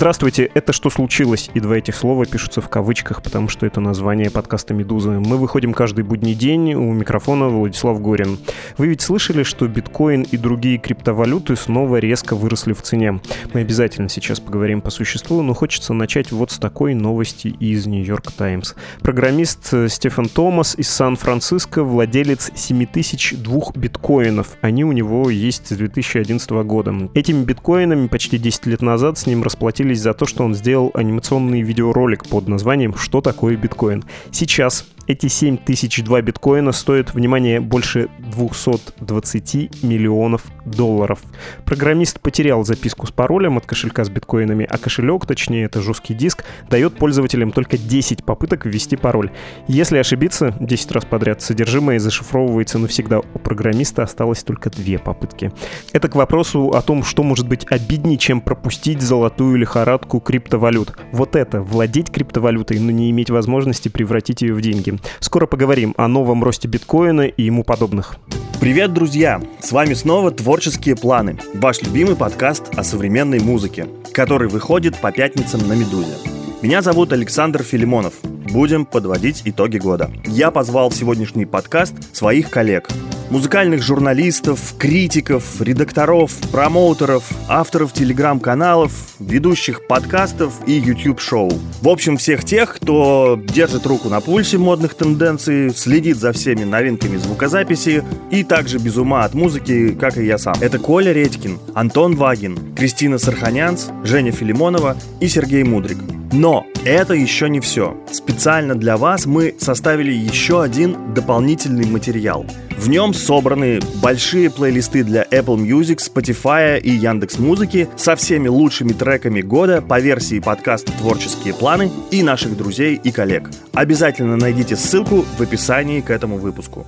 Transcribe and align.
Здравствуйте, 0.00 0.50
это 0.54 0.72
«Что 0.72 0.88
случилось?» 0.88 1.50
И 1.52 1.60
два 1.60 1.76
этих 1.76 1.94
слова 1.94 2.24
пишутся 2.24 2.62
в 2.62 2.70
кавычках, 2.70 3.22
потому 3.22 3.50
что 3.50 3.66
это 3.66 3.80
название 3.80 4.30
подкаста 4.30 4.72
«Медузы». 4.72 5.10
Мы 5.10 5.36
выходим 5.36 5.74
каждый 5.74 6.04
будний 6.04 6.34
день, 6.34 6.72
у 6.72 6.90
микрофона 6.94 7.50
Владислав 7.50 8.00
Горин. 8.00 8.38
Вы 8.78 8.86
ведь 8.86 9.02
слышали, 9.02 9.42
что 9.42 9.68
биткоин 9.68 10.22
и 10.22 10.38
другие 10.38 10.78
криптовалюты 10.78 11.54
снова 11.54 11.98
резко 11.98 12.34
выросли 12.34 12.72
в 12.72 12.80
цене? 12.80 13.20
Мы 13.52 13.60
обязательно 13.60 14.08
сейчас 14.08 14.40
поговорим 14.40 14.80
по 14.80 14.88
существу, 14.88 15.42
но 15.42 15.52
хочется 15.52 15.92
начать 15.92 16.32
вот 16.32 16.50
с 16.50 16.58
такой 16.58 16.94
новости 16.94 17.48
из 17.48 17.84
«Нью-Йорк 17.86 18.32
Таймс». 18.32 18.72
Программист 19.02 19.68
э, 19.72 19.88
Стефан 19.90 20.30
Томас 20.30 20.76
из 20.78 20.88
Сан-Франциско 20.88 21.84
владелец 21.84 22.50
7002 22.54 23.72
биткоинов. 23.74 24.56
Они 24.62 24.82
у 24.82 24.92
него 24.92 25.28
есть 25.28 25.66
с 25.66 25.76
2011 25.76 26.50
года. 26.50 26.94
Этими 27.12 27.44
биткоинами 27.44 28.06
почти 28.06 28.38
10 28.38 28.64
лет 28.64 28.80
назад 28.80 29.18
с 29.18 29.26
ним 29.26 29.42
расплатились 29.42 29.89
схватились 29.90 30.00
за 30.00 30.14
то, 30.14 30.26
что 30.26 30.44
он 30.44 30.54
сделал 30.54 30.90
анимационный 30.94 31.62
видеоролик 31.62 32.28
под 32.28 32.48
названием 32.48 32.94
«Что 32.94 33.20
такое 33.20 33.56
биткоин?». 33.56 34.04
Сейчас 34.30 34.86
эти 35.10 35.26
7002 35.26 36.22
биткоина 36.22 36.70
стоят, 36.70 37.14
внимание, 37.14 37.58
больше 37.58 38.08
220 38.20 39.82
миллионов 39.82 40.44
долларов. 40.64 41.18
Программист 41.64 42.20
потерял 42.20 42.64
записку 42.64 43.08
с 43.08 43.10
паролем 43.10 43.58
от 43.58 43.66
кошелька 43.66 44.04
с 44.04 44.08
биткоинами, 44.08 44.68
а 44.70 44.78
кошелек, 44.78 45.26
точнее 45.26 45.64
это 45.64 45.82
жесткий 45.82 46.14
диск, 46.14 46.44
дает 46.68 46.94
пользователям 46.96 47.50
только 47.50 47.76
10 47.76 48.24
попыток 48.24 48.66
ввести 48.66 48.94
пароль. 48.94 49.32
Если 49.66 49.98
ошибиться 49.98 50.54
10 50.60 50.92
раз 50.92 51.04
подряд, 51.04 51.42
содержимое 51.42 51.98
зашифровывается 51.98 52.78
навсегда. 52.78 53.18
У 53.18 53.38
программиста 53.40 54.04
осталось 54.04 54.44
только 54.44 54.70
две 54.70 55.00
попытки. 55.00 55.50
Это 55.92 56.08
к 56.08 56.14
вопросу 56.14 56.68
о 56.68 56.82
том, 56.82 57.02
что 57.02 57.24
может 57.24 57.48
быть 57.48 57.66
обиднее, 57.68 58.16
чем 58.16 58.40
пропустить 58.40 59.02
золотую 59.02 59.56
лихорадку 59.56 60.20
криптовалют. 60.20 60.96
Вот 61.10 61.34
это, 61.34 61.62
владеть 61.62 62.12
криптовалютой, 62.12 62.78
но 62.78 62.92
не 62.92 63.10
иметь 63.10 63.30
возможности 63.30 63.88
превратить 63.88 64.42
ее 64.42 64.54
в 64.54 64.60
деньги. 64.60 64.99
Скоро 65.20 65.46
поговорим 65.46 65.94
о 65.96 66.08
новом 66.08 66.42
росте 66.44 66.68
биткоина 66.68 67.22
и 67.22 67.42
ему 67.42 67.64
подобных. 67.64 68.16
Привет, 68.60 68.92
друзья! 68.92 69.40
С 69.60 69.72
вами 69.72 69.94
снова 69.94 70.30
«Творческие 70.30 70.94
планы», 70.94 71.38
ваш 71.54 71.80
любимый 71.80 72.14
подкаст 72.14 72.64
о 72.76 72.84
современной 72.84 73.40
музыке, 73.40 73.86
который 74.12 74.48
выходит 74.48 74.98
по 74.98 75.10
пятницам 75.12 75.66
на 75.66 75.72
«Медузе». 75.72 76.39
Меня 76.62 76.82
зовут 76.82 77.14
Александр 77.14 77.62
Филимонов. 77.62 78.12
Будем 78.22 78.84
подводить 78.84 79.40
итоги 79.46 79.78
года. 79.78 80.10
Я 80.26 80.50
позвал 80.50 80.90
в 80.90 80.94
сегодняшний 80.94 81.46
подкаст 81.46 81.94
своих 82.14 82.50
коллег, 82.50 82.86
музыкальных 83.30 83.82
журналистов, 83.82 84.74
критиков, 84.78 85.58
редакторов, 85.62 86.32
промоутеров, 86.52 87.30
авторов 87.48 87.94
телеграм-каналов, 87.94 88.92
ведущих 89.18 89.86
подкастов 89.86 90.52
и 90.66 90.72
YouTube-шоу. 90.72 91.50
В 91.80 91.88
общем, 91.88 92.18
всех 92.18 92.44
тех, 92.44 92.74
кто 92.74 93.40
держит 93.42 93.86
руку 93.86 94.10
на 94.10 94.20
пульсе 94.20 94.58
модных 94.58 94.92
тенденций, 94.92 95.70
следит 95.70 96.18
за 96.18 96.32
всеми 96.32 96.64
новинками 96.64 97.16
звукозаписи 97.16 98.04
и 98.30 98.44
также 98.44 98.78
без 98.78 98.98
ума 98.98 99.24
от 99.24 99.32
музыки, 99.32 99.92
как 99.98 100.18
и 100.18 100.26
я 100.26 100.36
сам. 100.36 100.56
Это 100.60 100.78
Коля 100.78 101.14
Редькин, 101.14 101.58
Антон 101.74 102.16
Вагин, 102.16 102.74
Кристина 102.74 103.16
Сарханянц, 103.16 103.86
Женя 104.04 104.30
Филимонова 104.30 104.98
и 105.20 105.28
Сергей 105.28 105.64
Мудрик. 105.64 105.96
Но 106.32 106.66
это 106.84 107.14
еще 107.14 107.48
не 107.48 107.60
все. 107.60 107.96
Специально 108.10 108.74
для 108.74 108.96
вас 108.96 109.26
мы 109.26 109.54
составили 109.58 110.12
еще 110.12 110.62
один 110.62 111.12
дополнительный 111.12 111.86
материал. 111.86 112.46
В 112.78 112.88
нем 112.88 113.12
собраны 113.12 113.80
большие 114.00 114.48
плейлисты 114.48 115.02
для 115.04 115.24
Apple 115.24 115.58
Music, 115.58 115.98
Spotify 115.98 116.80
и 116.80 116.90
Яндекс 116.90 117.38
Музыки 117.38 117.88
со 117.96 118.16
всеми 118.16 118.48
лучшими 118.48 118.92
треками 118.92 119.42
года 119.42 119.82
по 119.82 120.00
версии 120.00 120.38
подкаста 120.38 120.92
«Творческие 120.92 121.52
планы» 121.52 121.90
и 122.10 122.22
наших 122.22 122.56
друзей 122.56 122.98
и 123.02 123.10
коллег. 123.10 123.50
Обязательно 123.74 124.36
найдите 124.36 124.76
ссылку 124.76 125.26
в 125.36 125.42
описании 125.42 126.00
к 126.00 126.10
этому 126.10 126.38
выпуску. 126.38 126.86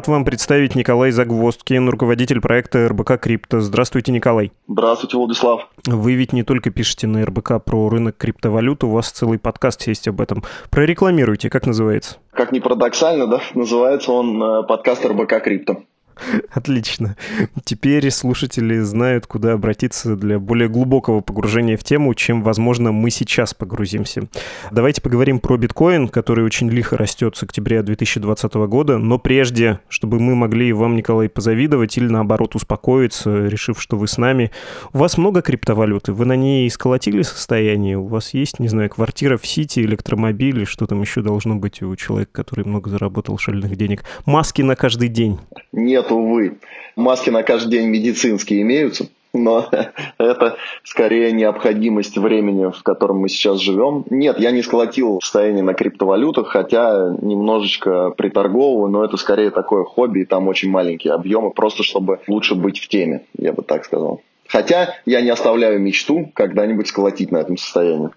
Рад 0.00 0.08
вам 0.08 0.24
представить 0.24 0.76
Николай 0.76 1.10
Загвоздкин, 1.10 1.90
руководитель 1.90 2.40
проекта 2.40 2.88
РБК 2.88 3.20
Крипто. 3.20 3.60
Здравствуйте, 3.60 4.12
Николай. 4.12 4.50
Здравствуйте, 4.66 5.18
Владислав. 5.18 5.68
Вы 5.84 6.14
ведь 6.14 6.32
не 6.32 6.42
только 6.42 6.70
пишете 6.70 7.06
на 7.06 7.22
РБК 7.22 7.62
про 7.62 7.90
рынок 7.90 8.16
криптовалют, 8.16 8.82
у 8.82 8.88
вас 8.88 9.10
целый 9.10 9.38
подкаст 9.38 9.86
есть 9.86 10.08
об 10.08 10.22
этом. 10.22 10.42
Прорекламируйте, 10.70 11.50
как 11.50 11.66
называется? 11.66 12.16
Как 12.32 12.50
ни 12.50 12.60
парадоксально, 12.60 13.26
да, 13.26 13.42
называется 13.54 14.12
он 14.12 14.42
э, 14.42 14.62
подкаст 14.62 15.04
РБК 15.04 15.42
Крипто. 15.44 15.82
Отлично. 16.52 17.16
Теперь 17.64 18.10
слушатели 18.10 18.78
знают, 18.80 19.26
куда 19.26 19.52
обратиться 19.52 20.16
для 20.16 20.38
более 20.38 20.68
глубокого 20.68 21.20
погружения 21.20 21.76
в 21.76 21.84
тему, 21.84 22.14
чем, 22.14 22.42
возможно, 22.42 22.92
мы 22.92 23.10
сейчас 23.10 23.54
погрузимся. 23.54 24.28
Давайте 24.70 25.02
поговорим 25.02 25.40
про 25.40 25.56
биткоин, 25.56 26.08
который 26.08 26.44
очень 26.44 26.70
лихо 26.70 26.96
растет 26.96 27.36
с 27.36 27.42
октября 27.42 27.82
2020 27.82 28.54
года, 28.54 28.98
но 28.98 29.18
прежде, 29.18 29.80
чтобы 29.88 30.20
мы 30.20 30.34
могли 30.34 30.72
вам, 30.72 30.96
Николай, 30.96 31.28
позавидовать 31.28 31.96
или, 31.96 32.06
наоборот, 32.06 32.54
успокоиться, 32.54 33.46
решив, 33.46 33.80
что 33.80 33.96
вы 33.96 34.06
с 34.06 34.18
нами, 34.18 34.50
у 34.92 34.98
вас 34.98 35.18
много 35.18 35.42
криптовалюты, 35.42 36.12
вы 36.12 36.24
на 36.24 36.36
ней 36.36 36.68
сколотили 36.70 37.22
состояние, 37.22 37.98
у 37.98 38.06
вас 38.06 38.34
есть, 38.34 38.58
не 38.58 38.68
знаю, 38.68 38.90
квартира 38.90 39.36
в 39.36 39.46
Сити, 39.46 39.80
электромобиль, 39.80 40.66
что 40.66 40.86
там 40.86 41.00
еще 41.00 41.22
должно 41.22 41.56
быть 41.56 41.82
у 41.82 41.94
человека, 41.96 42.30
который 42.32 42.64
много 42.64 42.90
заработал 42.90 43.38
шальных 43.38 43.76
денег, 43.76 44.04
маски 44.26 44.62
на 44.62 44.76
каждый 44.76 45.08
день? 45.08 45.38
Нет, 45.72 46.09
увы. 46.14 46.58
Маски 46.96 47.30
на 47.30 47.42
каждый 47.42 47.78
день 47.78 47.88
медицинские 47.88 48.62
имеются, 48.62 49.08
но 49.32 49.68
это 50.18 50.56
скорее 50.84 51.32
необходимость 51.32 52.18
времени, 52.18 52.70
в 52.70 52.82
котором 52.82 53.18
мы 53.18 53.28
сейчас 53.28 53.60
живем. 53.60 54.04
Нет, 54.10 54.38
я 54.38 54.50
не 54.50 54.62
сколотил 54.62 55.20
состояние 55.22 55.62
на 55.62 55.74
криптовалютах, 55.74 56.48
хотя 56.48 57.14
немножечко 57.20 58.10
приторговываю, 58.10 58.90
но 58.90 59.04
это 59.04 59.16
скорее 59.16 59.50
такое 59.50 59.84
хобби, 59.84 60.20
и 60.20 60.24
там 60.24 60.48
очень 60.48 60.70
маленькие 60.70 61.12
объемы, 61.12 61.50
просто 61.50 61.82
чтобы 61.82 62.20
лучше 62.28 62.54
быть 62.54 62.78
в 62.78 62.88
теме, 62.88 63.22
я 63.36 63.52
бы 63.52 63.62
так 63.62 63.84
сказал. 63.84 64.20
Хотя 64.48 64.96
я 65.06 65.20
не 65.20 65.30
оставляю 65.30 65.78
мечту 65.80 66.30
когда-нибудь 66.34 66.88
сколотить 66.88 67.30
на 67.30 67.38
этом 67.38 67.56
состоянии. 67.56 68.10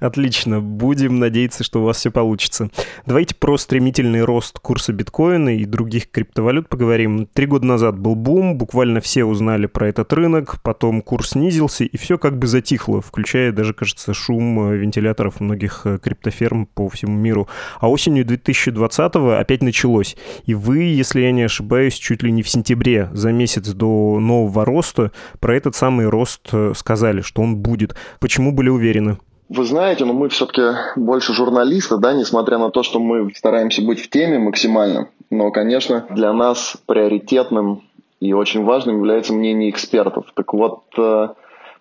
Отлично. 0.00 0.60
Будем 0.60 1.18
надеяться, 1.18 1.64
что 1.64 1.80
у 1.80 1.84
вас 1.84 1.98
все 1.98 2.10
получится. 2.10 2.70
Давайте 3.06 3.34
про 3.34 3.56
стремительный 3.56 4.22
рост 4.22 4.58
курса 4.58 4.92
биткоина 4.92 5.56
и 5.56 5.64
других 5.64 6.10
криптовалют 6.10 6.68
поговорим. 6.68 7.26
Три 7.26 7.46
года 7.46 7.66
назад 7.66 7.98
был 7.98 8.14
бум, 8.14 8.56
буквально 8.56 9.00
все 9.00 9.24
узнали 9.24 9.66
про 9.66 9.88
этот 9.88 10.12
рынок, 10.12 10.60
потом 10.62 11.02
курс 11.02 11.30
снизился, 11.30 11.84
и 11.84 11.96
все 11.96 12.18
как 12.18 12.38
бы 12.38 12.46
затихло, 12.46 13.00
включая 13.00 13.52
даже, 13.52 13.74
кажется, 13.74 14.14
шум 14.14 14.72
вентиляторов 14.72 15.40
многих 15.40 15.82
э, 15.84 15.98
криптоферм 15.98 16.66
по 16.66 16.88
всему 16.88 17.16
миру. 17.16 17.48
А 17.80 17.88
осенью 17.90 18.24
2020-го 18.24 19.30
опять 19.32 19.62
началось. 19.62 20.16
И 20.44 20.54
вы, 20.54 20.78
если 20.82 21.20
я 21.20 21.32
не 21.32 21.42
ошибаюсь, 21.42 21.94
чуть 21.94 22.22
ли 22.22 22.32
не 22.32 22.42
в 22.42 22.48
сентябре, 22.48 23.10
за 23.12 23.32
месяц 23.32 23.68
до 23.68 24.18
нового 24.20 24.64
роста, 24.64 25.12
про 25.40 25.56
этот 25.56 25.74
самый 25.74 26.08
рост 26.08 26.48
э, 26.52 26.72
сказали, 26.76 27.20
что 27.20 27.42
он 27.42 27.56
будет. 27.56 27.94
Почему 28.20 28.52
были 28.52 28.68
уверены? 28.68 29.18
Вы 29.48 29.64
знаете, 29.64 30.04
но 30.04 30.12
мы 30.12 30.28
все-таки 30.28 30.62
больше 30.96 31.32
журналисты, 31.32 31.96
да, 31.96 32.12
несмотря 32.12 32.58
на 32.58 32.70
то, 32.70 32.82
что 32.82 33.00
мы 33.00 33.32
стараемся 33.34 33.80
быть 33.82 34.00
в 34.00 34.10
теме 34.10 34.38
максимально. 34.38 35.08
Но, 35.30 35.50
конечно, 35.50 36.06
для 36.10 36.32
нас 36.32 36.76
приоритетным 36.86 37.82
и 38.20 38.32
очень 38.32 38.64
важным 38.64 38.96
является 38.98 39.32
мнение 39.32 39.70
экспертов. 39.70 40.26
Так 40.34 40.52
вот, 40.52 40.82
э, 40.98 41.28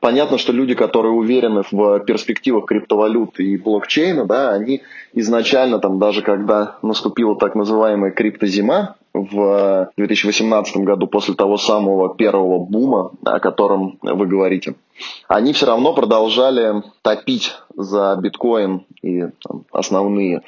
понятно, 0.08 0.38
что 0.38 0.54
люди, 0.54 0.74
которые 0.74 1.12
уверены 1.12 1.64
в 1.70 2.00
перспективах 2.06 2.64
криптовалют 2.64 3.42
и 3.42 3.58
блокчейна, 3.58 4.24
да, 4.24 4.52
они 4.52 4.82
изначально, 5.12 5.80
там, 5.80 6.00
даже 6.00 6.22
когда 6.22 6.78
наступила 6.82 7.36
так 7.36 7.56
называемая 7.56 8.12
криптозима, 8.12 8.96
в 9.14 9.90
2018 9.98 10.78
году, 10.78 11.08
после 11.08 11.34
того 11.34 11.58
самого 11.58 12.16
первого 12.16 12.58
бума, 12.58 13.12
о 13.26 13.40
котором 13.42 14.00
вы 14.02 14.28
говорите, 14.28 14.76
они 15.28 15.52
все 15.52 15.66
равно 15.66 15.94
продолжали 15.94 16.84
топить 17.02 17.56
за 17.76 18.18
биткоин 18.22 18.86
и 19.02 19.24
там, 19.44 19.66
основные 19.74 20.42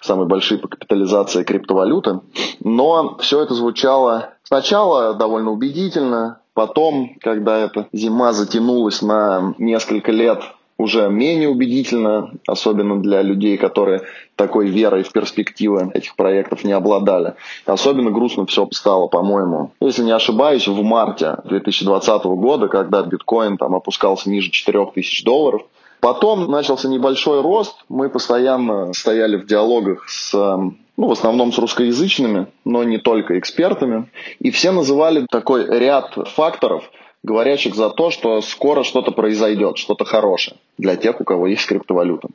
самые 0.00 0.26
большие 0.26 0.58
по 0.58 0.66
капитализации 0.66 1.44
криптовалюты. 1.44 2.18
Но 2.58 3.16
все 3.20 3.42
это 3.42 3.54
звучало 3.54 4.30
сначала 4.42 5.14
довольно 5.14 5.52
убедительно, 5.52 6.40
потом, 6.54 7.16
когда 7.20 7.58
эта 7.58 7.88
зима 7.92 8.32
затянулась 8.32 9.02
на 9.02 9.54
несколько 9.58 10.12
лет, 10.12 10.42
уже 10.76 11.08
менее 11.08 11.48
убедительно, 11.48 12.32
особенно 12.46 13.00
для 13.00 13.22
людей, 13.22 13.56
которые 13.56 14.02
такой 14.34 14.68
верой 14.68 15.04
в 15.04 15.12
перспективы 15.12 15.90
этих 15.94 16.16
проектов 16.16 16.64
не 16.64 16.72
обладали. 16.72 17.34
Особенно 17.64 18.10
грустно 18.10 18.46
все 18.46 18.66
стало, 18.72 19.06
по-моему, 19.06 19.72
если 19.80 20.02
не 20.02 20.10
ошибаюсь, 20.10 20.66
в 20.66 20.82
марте 20.82 21.36
2020 21.44 22.24
года, 22.24 22.68
когда 22.68 23.02
биткоин 23.02 23.56
там 23.56 23.74
опускался 23.74 24.28
ниже 24.30 24.50
4000 24.50 25.24
долларов. 25.24 25.62
Потом 26.00 26.50
начался 26.50 26.88
небольшой 26.88 27.40
рост. 27.40 27.76
Мы 27.88 28.10
постоянно 28.10 28.92
стояли 28.92 29.36
в 29.36 29.46
диалогах 29.46 30.06
с 30.08 30.34
эм, 30.34 30.76
ну, 30.96 31.08
в 31.08 31.12
основном 31.12 31.52
с 31.52 31.58
русскоязычными, 31.58 32.46
но 32.64 32.84
не 32.84 32.98
только 32.98 33.38
экспертами. 33.38 34.08
И 34.38 34.50
все 34.50 34.70
называли 34.70 35.26
такой 35.30 35.66
ряд 35.66 36.14
факторов, 36.34 36.90
говорящих 37.22 37.74
за 37.74 37.90
то, 37.90 38.10
что 38.10 38.40
скоро 38.42 38.84
что-то 38.84 39.10
произойдет, 39.10 39.78
что-то 39.78 40.04
хорошее 40.04 40.58
для 40.78 40.96
тех, 40.96 41.20
у 41.20 41.24
кого 41.24 41.46
есть 41.46 41.66
криптовалюта. 41.66 42.28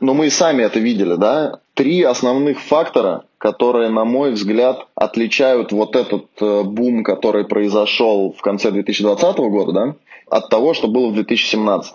Но 0.00 0.14
мы 0.14 0.26
и 0.26 0.30
сами 0.30 0.62
это 0.62 0.78
видели, 0.78 1.16
да? 1.16 1.60
Три 1.74 2.02
основных 2.02 2.60
фактора, 2.60 3.24
которые, 3.38 3.88
на 3.88 4.04
мой 4.04 4.32
взгляд, 4.32 4.86
отличают 4.94 5.72
вот 5.72 5.96
этот 5.96 6.26
э, 6.40 6.62
бум, 6.62 7.02
который 7.02 7.44
произошел 7.44 8.34
в 8.36 8.40
конце 8.42 8.70
2020 8.70 9.38
года, 9.38 9.72
да, 9.72 9.94
от 10.28 10.48
того, 10.50 10.74
что 10.74 10.88
было 10.88 11.08
в 11.08 11.14
2017. 11.14 11.94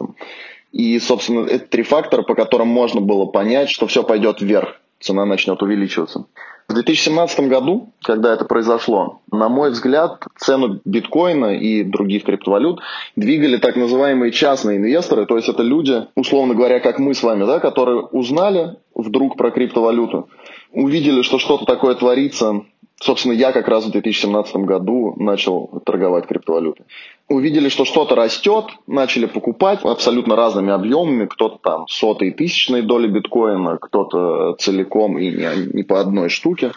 И, 0.71 1.00
собственно, 1.00 1.45
это 1.45 1.66
три 1.68 1.83
фактора, 1.83 2.24
по 2.24 2.36
которым 2.36 2.68
можно 2.68 3.00
было 3.01 3.25
понять, 3.25 3.69
что 3.69 3.88
все 3.88 4.04
пойдет 4.04 4.42
вверх, 4.42 4.80
цена 5.00 5.25
начнет 5.25 5.62
увеличиваться. 5.62 6.25
В 6.68 6.74
2017 6.74 7.48
году, 7.48 7.94
когда 8.04 8.31
это 8.31 8.46
произошло, 8.46 9.22
на 9.31 9.50
мой 9.50 9.72
взгляд, 9.72 10.24
цену 10.38 10.80
биткоина 10.86 11.57
и 11.57 11.84
других 11.84 12.25
криптовалют 12.25 12.81
двигали 13.16 13.57
так 13.57 13.75
называемые 13.75 14.31
частные 14.31 14.78
инвесторы, 14.78 15.25
то 15.25 15.36
есть 15.36 15.50
это 15.50 15.63
люди, 15.63 16.06
условно 16.16 16.54
говоря, 16.54 16.80
как 16.80 17.00
мы 17.00 17.16
с 17.16 17.24
вами, 17.24 17.46
да, 17.46 17.60
которые 17.60 18.01
узнали 18.01 18.78
вдруг 18.94 19.36
про 19.36 19.50
криптовалюту, 19.50 20.30
увидели, 20.72 21.24
что 21.24 21.40
что-то 21.40 21.66
такое 21.66 21.95
творится, 21.95 22.62
Собственно, 23.02 23.31
я 23.31 23.54
как 23.54 23.68
раз 23.69 23.86
в 23.86 23.92
2017 23.92 24.56
году 24.57 25.13
начал 25.18 25.81
торговать 25.86 26.28
криптовалютой. 26.28 26.86
Увидели, 27.30 27.70
что 27.70 27.86
что-то 27.86 28.16
растет, 28.16 28.66
начали 28.88 29.28
покупать 29.28 29.81
абсолютно 29.84 30.36
разными 30.36 30.72
объемами. 30.72 31.28
Кто-то 31.28 31.60
там 31.62 31.88
сотые 31.88 32.31
тысячные 32.31 32.81
доли 32.81 33.08
биткоина, 33.08 33.78
кто-то 33.78 34.56
целиком 34.58 35.20
и 35.20 35.30
не, 35.30 35.74
не 35.74 35.84
по 35.84 36.00
одной 36.00 36.30
штуке. 36.30 36.72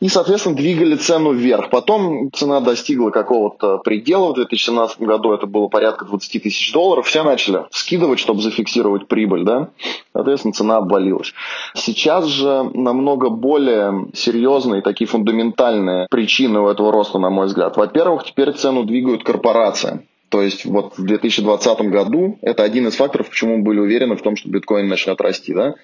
И, 0.00 0.08
соответственно, 0.08 0.56
двигали 0.56 0.96
цену 0.96 1.32
вверх. 1.32 1.70
Потом 1.70 2.30
цена 2.32 2.60
достигла 2.60 3.10
какого-то 3.10 3.78
предела. 3.78 4.32
В 4.32 4.34
2017 4.34 5.00
году 5.00 5.32
это 5.32 5.46
было 5.46 5.68
порядка 5.68 6.04
20 6.04 6.42
тысяч 6.42 6.72
долларов. 6.72 7.06
Все 7.06 7.22
начали 7.22 7.64
скидывать, 7.70 8.18
чтобы 8.18 8.42
зафиксировать 8.42 9.06
прибыль. 9.06 9.44
Да? 9.44 9.68
Соответственно, 10.12 10.52
цена 10.52 10.76
обвалилась. 10.78 11.32
Сейчас 11.74 12.26
же 12.26 12.64
намного 12.74 13.30
более 13.30 14.08
серьезные 14.14 14.82
такие 14.82 15.06
фундаментальные 15.06 16.08
причины 16.10 16.60
у 16.60 16.68
этого 16.68 16.92
роста, 16.92 17.18
на 17.18 17.30
мой 17.30 17.46
взгляд. 17.46 17.76
Во-первых, 17.76 18.24
теперь 18.24 18.52
цену 18.52 18.84
двигают 18.84 19.24
корпорации. 19.24 20.06
То 20.28 20.42
есть 20.42 20.64
вот 20.64 20.98
в 20.98 21.04
2020 21.04 21.80
году 21.82 22.38
это 22.42 22.64
один 22.64 22.88
из 22.88 22.96
факторов, 22.96 23.30
почему 23.30 23.58
мы 23.58 23.62
были 23.62 23.78
уверены 23.78 24.16
в 24.16 24.22
том, 24.22 24.34
что 24.34 24.50
биткоин 24.50 24.88
начнет 24.88 25.20
расти. 25.20 25.54
Да? 25.54 25.76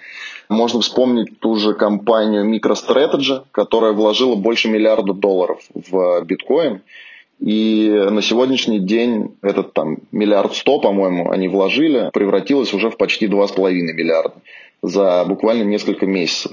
Можно 0.50 0.80
вспомнить 0.80 1.38
ту 1.38 1.54
же 1.54 1.74
компанию 1.74 2.44
MicroStrategy, 2.44 3.44
которая 3.52 3.92
вложила 3.92 4.34
больше 4.34 4.68
миллиарда 4.68 5.14
долларов 5.14 5.62
в 5.72 6.24
биткоин. 6.24 6.82
И 7.38 7.88
на 7.88 8.20
сегодняшний 8.20 8.80
день 8.80 9.36
этот 9.42 9.72
там 9.74 9.98
миллиард 10.10 10.56
сто, 10.56 10.80
по-моему, 10.80 11.30
они 11.30 11.46
вложили, 11.46 12.10
превратилось 12.12 12.74
уже 12.74 12.90
в 12.90 12.96
почти 12.96 13.28
два 13.28 13.46
с 13.46 13.52
половиной 13.52 13.94
миллиарда 13.94 14.34
за 14.82 15.24
буквально 15.24 15.62
несколько 15.62 16.06
месяцев 16.06 16.52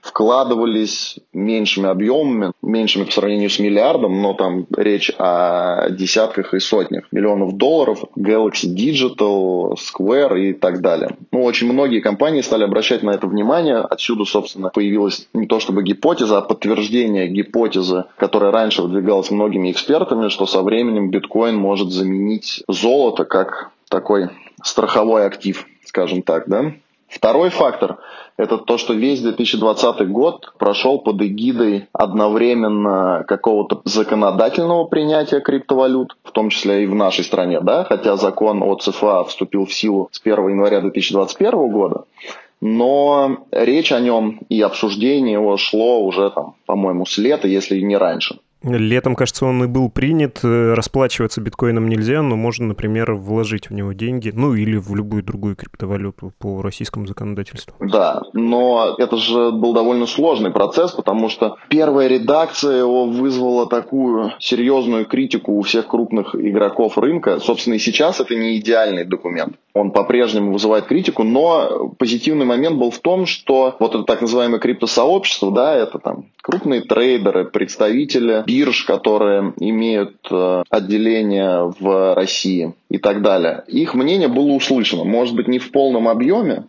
вкладывались 0.00 1.18
меньшими 1.32 1.88
объемами, 1.88 2.52
меньшими 2.62 3.04
по 3.04 3.12
сравнению 3.12 3.50
с 3.50 3.58
миллиардом, 3.58 4.22
но 4.22 4.34
там 4.34 4.66
речь 4.76 5.10
о 5.18 5.90
десятках 5.90 6.54
и 6.54 6.60
сотнях 6.60 7.04
миллионов 7.12 7.56
долларов, 7.56 8.04
Galaxy 8.16 8.66
Digital, 8.74 9.74
Square 9.74 10.40
и 10.40 10.52
так 10.52 10.80
далее. 10.80 11.16
Ну, 11.32 11.44
очень 11.44 11.72
многие 11.72 12.00
компании 12.00 12.40
стали 12.40 12.64
обращать 12.64 13.02
на 13.02 13.10
это 13.10 13.26
внимание. 13.26 13.78
Отсюда, 13.78 14.24
собственно, 14.24 14.70
появилась 14.70 15.28
не 15.32 15.46
то 15.46 15.60
чтобы 15.60 15.82
гипотеза, 15.82 16.38
а 16.38 16.42
подтверждение 16.42 17.28
гипотезы, 17.28 18.04
которая 18.16 18.52
раньше 18.52 18.82
выдвигалась 18.82 19.30
многими 19.30 19.70
экспертами, 19.70 20.28
что 20.28 20.46
со 20.46 20.62
временем 20.62 21.10
биткоин 21.10 21.56
может 21.56 21.90
заменить 21.90 22.62
золото 22.68 23.24
как 23.24 23.70
такой 23.88 24.28
страховой 24.62 25.26
актив, 25.26 25.66
скажем 25.84 26.22
так, 26.22 26.48
да. 26.48 26.72
Второй 27.08 27.50
фактор– 27.50 27.98
это 28.36 28.58
то, 28.58 28.78
что 28.78 28.92
весь 28.92 29.20
2020 29.20 30.08
год 30.08 30.52
прошел 30.58 30.98
под 30.98 31.22
эгидой 31.22 31.88
одновременно 31.92 33.24
какого-то 33.26 33.80
законодательного 33.84 34.84
принятия 34.84 35.40
криптовалют, 35.40 36.16
в 36.24 36.32
том 36.32 36.50
числе 36.50 36.82
и 36.82 36.86
в 36.86 36.94
нашей 36.94 37.24
стране, 37.24 37.60
да, 37.60 37.84
хотя 37.84 38.16
закон 38.16 38.62
о 38.62 38.74
ЦФА 38.74 39.24
вступил 39.24 39.66
в 39.66 39.72
силу 39.72 40.08
с 40.10 40.20
1 40.20 40.48
января 40.48 40.80
2021 40.80 41.70
года, 41.70 42.04
но 42.60 43.38
речь 43.52 43.92
о 43.92 44.00
нем 44.00 44.40
и 44.48 44.60
обсуждение 44.60 45.34
его 45.34 45.56
шло 45.56 46.00
уже, 46.00 46.30
там, 46.30 46.56
по-моему, 46.66 47.06
с 47.06 47.18
лета, 47.18 47.46
если 47.46 47.80
не 47.80 47.96
раньше. 47.96 48.40
Летом, 48.66 49.14
кажется, 49.14 49.46
он 49.46 49.62
и 49.62 49.66
был 49.66 49.90
принят. 49.90 50.40
Э, 50.42 50.74
расплачиваться 50.74 51.40
биткоином 51.40 51.88
нельзя, 51.88 52.22
но 52.22 52.36
можно, 52.36 52.66
например, 52.66 53.14
вложить 53.14 53.70
в 53.70 53.72
него 53.72 53.92
деньги, 53.92 54.32
ну 54.34 54.54
или 54.54 54.76
в 54.76 54.94
любую 54.94 55.22
другую 55.22 55.54
криптовалюту 55.56 56.32
по 56.38 56.62
российскому 56.62 57.06
законодательству. 57.06 57.74
Да, 57.80 58.22
но 58.32 58.96
это 58.98 59.16
же 59.16 59.52
был 59.52 59.72
довольно 59.72 60.06
сложный 60.06 60.50
процесс, 60.50 60.92
потому 60.92 61.28
что 61.28 61.56
первая 61.68 62.08
редакция 62.08 62.78
его 62.78 63.06
вызвала 63.06 63.68
такую 63.68 64.32
серьезную 64.40 65.06
критику 65.06 65.52
у 65.52 65.62
всех 65.62 65.86
крупных 65.86 66.34
игроков 66.34 66.98
рынка. 66.98 67.38
Собственно, 67.38 67.74
и 67.74 67.78
сейчас 67.78 68.20
это 68.20 68.34
не 68.34 68.58
идеальный 68.58 69.04
документ. 69.04 69.56
Он 69.76 69.90
по-прежнему 69.90 70.52
вызывает 70.52 70.86
критику, 70.86 71.22
но 71.22 71.90
позитивный 71.98 72.46
момент 72.46 72.78
был 72.78 72.90
в 72.90 72.98
том, 72.98 73.26
что 73.26 73.76
вот 73.78 73.94
это 73.94 74.04
так 74.04 74.22
называемое 74.22 74.58
криптосообщество, 74.58 75.52
да, 75.52 75.74
это 75.74 75.98
там 75.98 76.24
крупные 76.40 76.80
трейдеры, 76.80 77.44
представители 77.44 78.42
бирж, 78.46 78.84
которые 78.84 79.52
имеют 79.58 80.16
э, 80.30 80.62
отделение 80.70 81.74
в 81.78 82.14
России 82.14 82.72
и 82.88 82.96
так 82.96 83.20
далее. 83.20 83.64
Их 83.68 83.92
мнение 83.94 84.28
было 84.28 84.52
услышано. 84.52 85.04
Может 85.04 85.36
быть, 85.36 85.46
не 85.46 85.58
в 85.58 85.70
полном 85.70 86.08
объеме, 86.08 86.64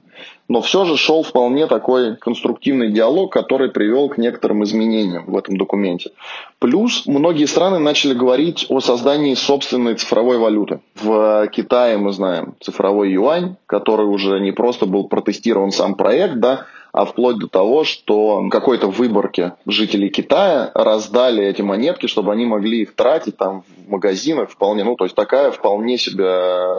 но 0.47 0.61
все 0.61 0.85
же 0.85 0.97
шел 0.97 1.23
вполне 1.23 1.67
такой 1.67 2.15
конструктивный 2.15 2.91
диалог, 2.91 3.31
который 3.31 3.69
привел 3.69 4.09
к 4.09 4.17
некоторым 4.17 4.63
изменениям 4.63 5.25
в 5.25 5.37
этом 5.37 5.57
документе. 5.57 6.11
Плюс 6.59 7.05
многие 7.05 7.45
страны 7.45 7.79
начали 7.79 8.13
говорить 8.13 8.65
о 8.69 8.79
создании 8.79 9.33
собственной 9.35 9.95
цифровой 9.95 10.37
валюты. 10.37 10.79
В 10.95 11.47
Китае 11.47 11.97
мы 11.97 12.13
знаем 12.13 12.55
цифровой 12.61 13.11
юань, 13.11 13.55
который 13.65 14.05
уже 14.05 14.39
не 14.39 14.51
просто 14.51 14.85
был 14.85 15.07
протестирован 15.07 15.71
сам 15.71 15.95
проект, 15.95 16.35
да, 16.35 16.65
а 16.91 17.05
вплоть 17.05 17.37
до 17.37 17.47
того, 17.47 17.83
что 17.83 18.47
какой-то 18.49 18.87
выборке 18.87 19.53
жителей 19.65 20.09
Китая 20.09 20.71
раздали 20.73 21.43
эти 21.43 21.61
монетки, 21.61 22.07
чтобы 22.07 22.31
они 22.31 22.45
могли 22.45 22.81
их 22.81 22.95
тратить 22.95 23.37
там 23.37 23.63
в 23.85 23.89
магазинах 23.89 24.49
вполне, 24.49 24.83
ну, 24.83 24.95
то 24.95 25.05
есть 25.05 25.15
такая 25.15 25.51
вполне 25.51 25.97
себе 25.97 26.25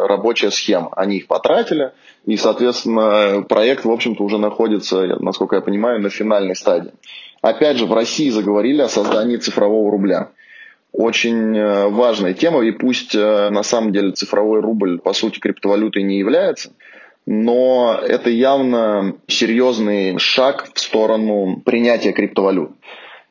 рабочая 0.06 0.50
схема. 0.50 0.90
Они 0.92 1.18
их 1.18 1.26
потратили, 1.26 1.92
и, 2.24 2.36
соответственно, 2.36 3.42
проект, 3.48 3.84
в 3.84 3.90
общем-то, 3.90 4.22
уже 4.22 4.38
находится, 4.38 5.16
насколько 5.20 5.56
я 5.56 5.62
понимаю, 5.62 6.00
на 6.00 6.10
финальной 6.10 6.56
стадии. 6.56 6.92
Опять 7.40 7.76
же, 7.76 7.86
в 7.86 7.92
России 7.92 8.30
заговорили 8.30 8.82
о 8.82 8.88
создании 8.88 9.36
цифрового 9.36 9.90
рубля. 9.90 10.30
Очень 10.92 11.56
э, 11.56 11.88
важная 11.88 12.34
тема, 12.34 12.64
и 12.64 12.72
пусть 12.72 13.14
э, 13.14 13.50
на 13.50 13.62
самом 13.62 13.92
деле 13.92 14.12
цифровой 14.12 14.60
рубль, 14.60 14.98
по 14.98 15.12
сути, 15.12 15.38
криптовалютой 15.38 16.02
не 16.02 16.18
является, 16.18 16.72
но 17.30 18.00
это 18.02 18.30
явно 18.30 19.16
серьезный 19.26 20.18
шаг 20.18 20.70
в 20.72 20.80
сторону 20.80 21.60
принятия 21.62 22.12
криптовалют. 22.12 22.70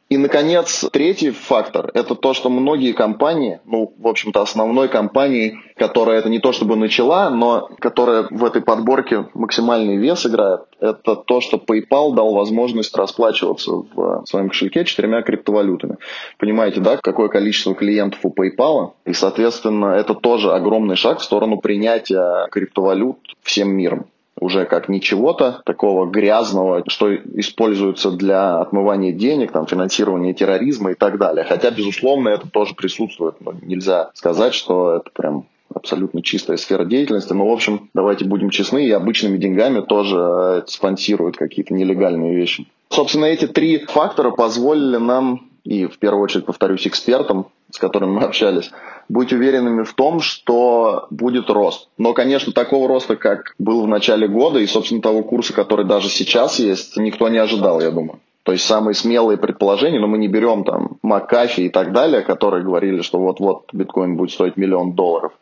И, 0.09 0.17
наконец, 0.17 0.85
третий 0.93 1.31
фактор– 1.31 1.91
это 1.93 2.15
то, 2.15 2.33
что 2.33 2.49
многие 2.49 2.93
компании, 2.93 3.59
ну, 3.65 3.93
в 3.97 4.07
общем-то, 4.07 4.41
основной 4.41 4.87
компанией, 4.87 5.57
которая 5.75 6.19
это 6.19 6.29
не 6.29 6.39
то 6.39 6.53
чтобы 6.53 6.77
начала, 6.77 7.29
но 7.29 7.69
которая 7.79 8.25
в 8.29 8.45
этой 8.45 8.61
подборке 8.61 9.27
максимальный 9.33 9.97
вес 9.97 10.25
играет, 10.25 10.61
это 10.79 11.17
то, 11.17 11.41
что 11.41 11.57
PayPal 11.57 12.13
дал 12.13 12.33
возможность 12.33 12.95
расплачиваться 12.95 13.71
в 13.93 14.23
своем 14.25 14.47
кошельке 14.47 14.85
четырьмя 14.85 15.23
криптовалютами. 15.23 15.97
Понимаете, 16.37 16.79
да, 16.79 16.97
какое 16.97 17.27
количество 17.27 17.75
клиентов 17.75 18.21
у 18.23 18.33
PayPal, 18.33 18.93
и, 19.05 19.11
соответственно, 19.11 19.87
это 19.87 20.13
тоже 20.13 20.53
огромный 20.53 20.95
шаг 20.95 21.19
в 21.19 21.23
сторону 21.23 21.57
принятия 21.57 22.47
криптовалют 22.49 23.17
всем 23.43 23.75
миром 23.75 24.07
уже 24.39 24.65
как 24.65 24.89
не 24.89 25.01
чего-то 25.01 25.61
такого 25.65 26.05
грязного, 26.05 26.83
что 26.87 27.13
используется 27.15 28.11
для 28.11 28.59
отмывания 28.59 29.11
денег, 29.11 29.51
там, 29.51 29.67
финансирования 29.67 30.33
терроризма 30.33 30.91
и 30.91 30.93
так 30.95 31.17
далее. 31.17 31.43
Хотя, 31.43 31.71
безусловно, 31.71 32.29
это 32.29 32.49
тоже 32.49 32.75
присутствует. 32.75 33.35
Но 33.41 33.53
нельзя 33.61 34.11
сказать, 34.13 34.53
что 34.53 34.97
это 34.97 35.09
прям 35.11 35.45
абсолютно 35.73 36.21
чистая 36.21 36.57
сфера 36.57 36.85
деятельности. 36.85 37.33
Но, 37.33 37.47
в 37.47 37.51
общем, 37.51 37.89
давайте 37.93 38.25
будем 38.25 38.49
честны, 38.49 38.85
и 38.85 38.91
обычными 38.91 39.37
деньгами 39.37 39.81
тоже 39.81 40.17
э, 40.17 40.61
спонсируют 40.67 41.37
какие-то 41.37 41.73
нелегальные 41.73 42.35
вещи. 42.35 42.67
Собственно, 42.89 43.25
эти 43.25 43.47
три 43.47 43.85
фактора 43.85 44.31
позволили 44.31 44.97
нам, 44.97 45.49
и 45.67 45.85
в 45.85 45.99
первую 45.99 46.23
очередь, 46.23 46.45
повторюсь, 46.45 46.87
экспертам, 46.87 47.47
с 47.71 47.77
которыми 47.77 48.11
мы 48.11 48.21
общались, 48.23 48.71
быть 49.09 49.33
уверенными 49.33 49.83
в 49.83 49.93
том, 49.93 50.21
что 50.21 51.07
будет 51.09 51.49
рост. 51.49 51.89
Но, 51.97 52.13
конечно, 52.13 52.53
такого 52.53 52.87
роста, 52.87 53.17
как 53.17 53.53
был 53.59 53.81
в 53.83 53.87
начале 53.87 54.29
года, 54.29 54.59
и, 54.59 54.65
собственно, 54.65 55.01
того 55.01 55.23
курса, 55.23 55.53
который 55.53 55.85
даже 55.85 56.07
сейчас 56.07 56.57
есть, 56.59 56.95
никто 56.95 57.27
не 57.27 57.37
ожидал, 57.37 57.81
я 57.81 57.91
думаю. 57.91 58.19
То 58.43 58.53
есть 58.53 58.63
самые 58.63 58.95
смелые 58.95 59.37
предположения, 59.37 59.99
но 59.99 60.07
мы 60.07 60.17
не 60.17 60.29
берем 60.29 60.63
там 60.63 60.99
Макафи 61.01 61.61
и 61.61 61.69
так 61.69 61.91
далее, 61.91 62.21
которые 62.21 62.63
говорили, 62.63 63.01
что 63.01 63.19
вот-вот 63.19 63.65
биткоин 63.73 64.15
будет 64.15 64.31
стоить 64.31 64.55
миллион 64.55 64.93
долларов 64.93 65.33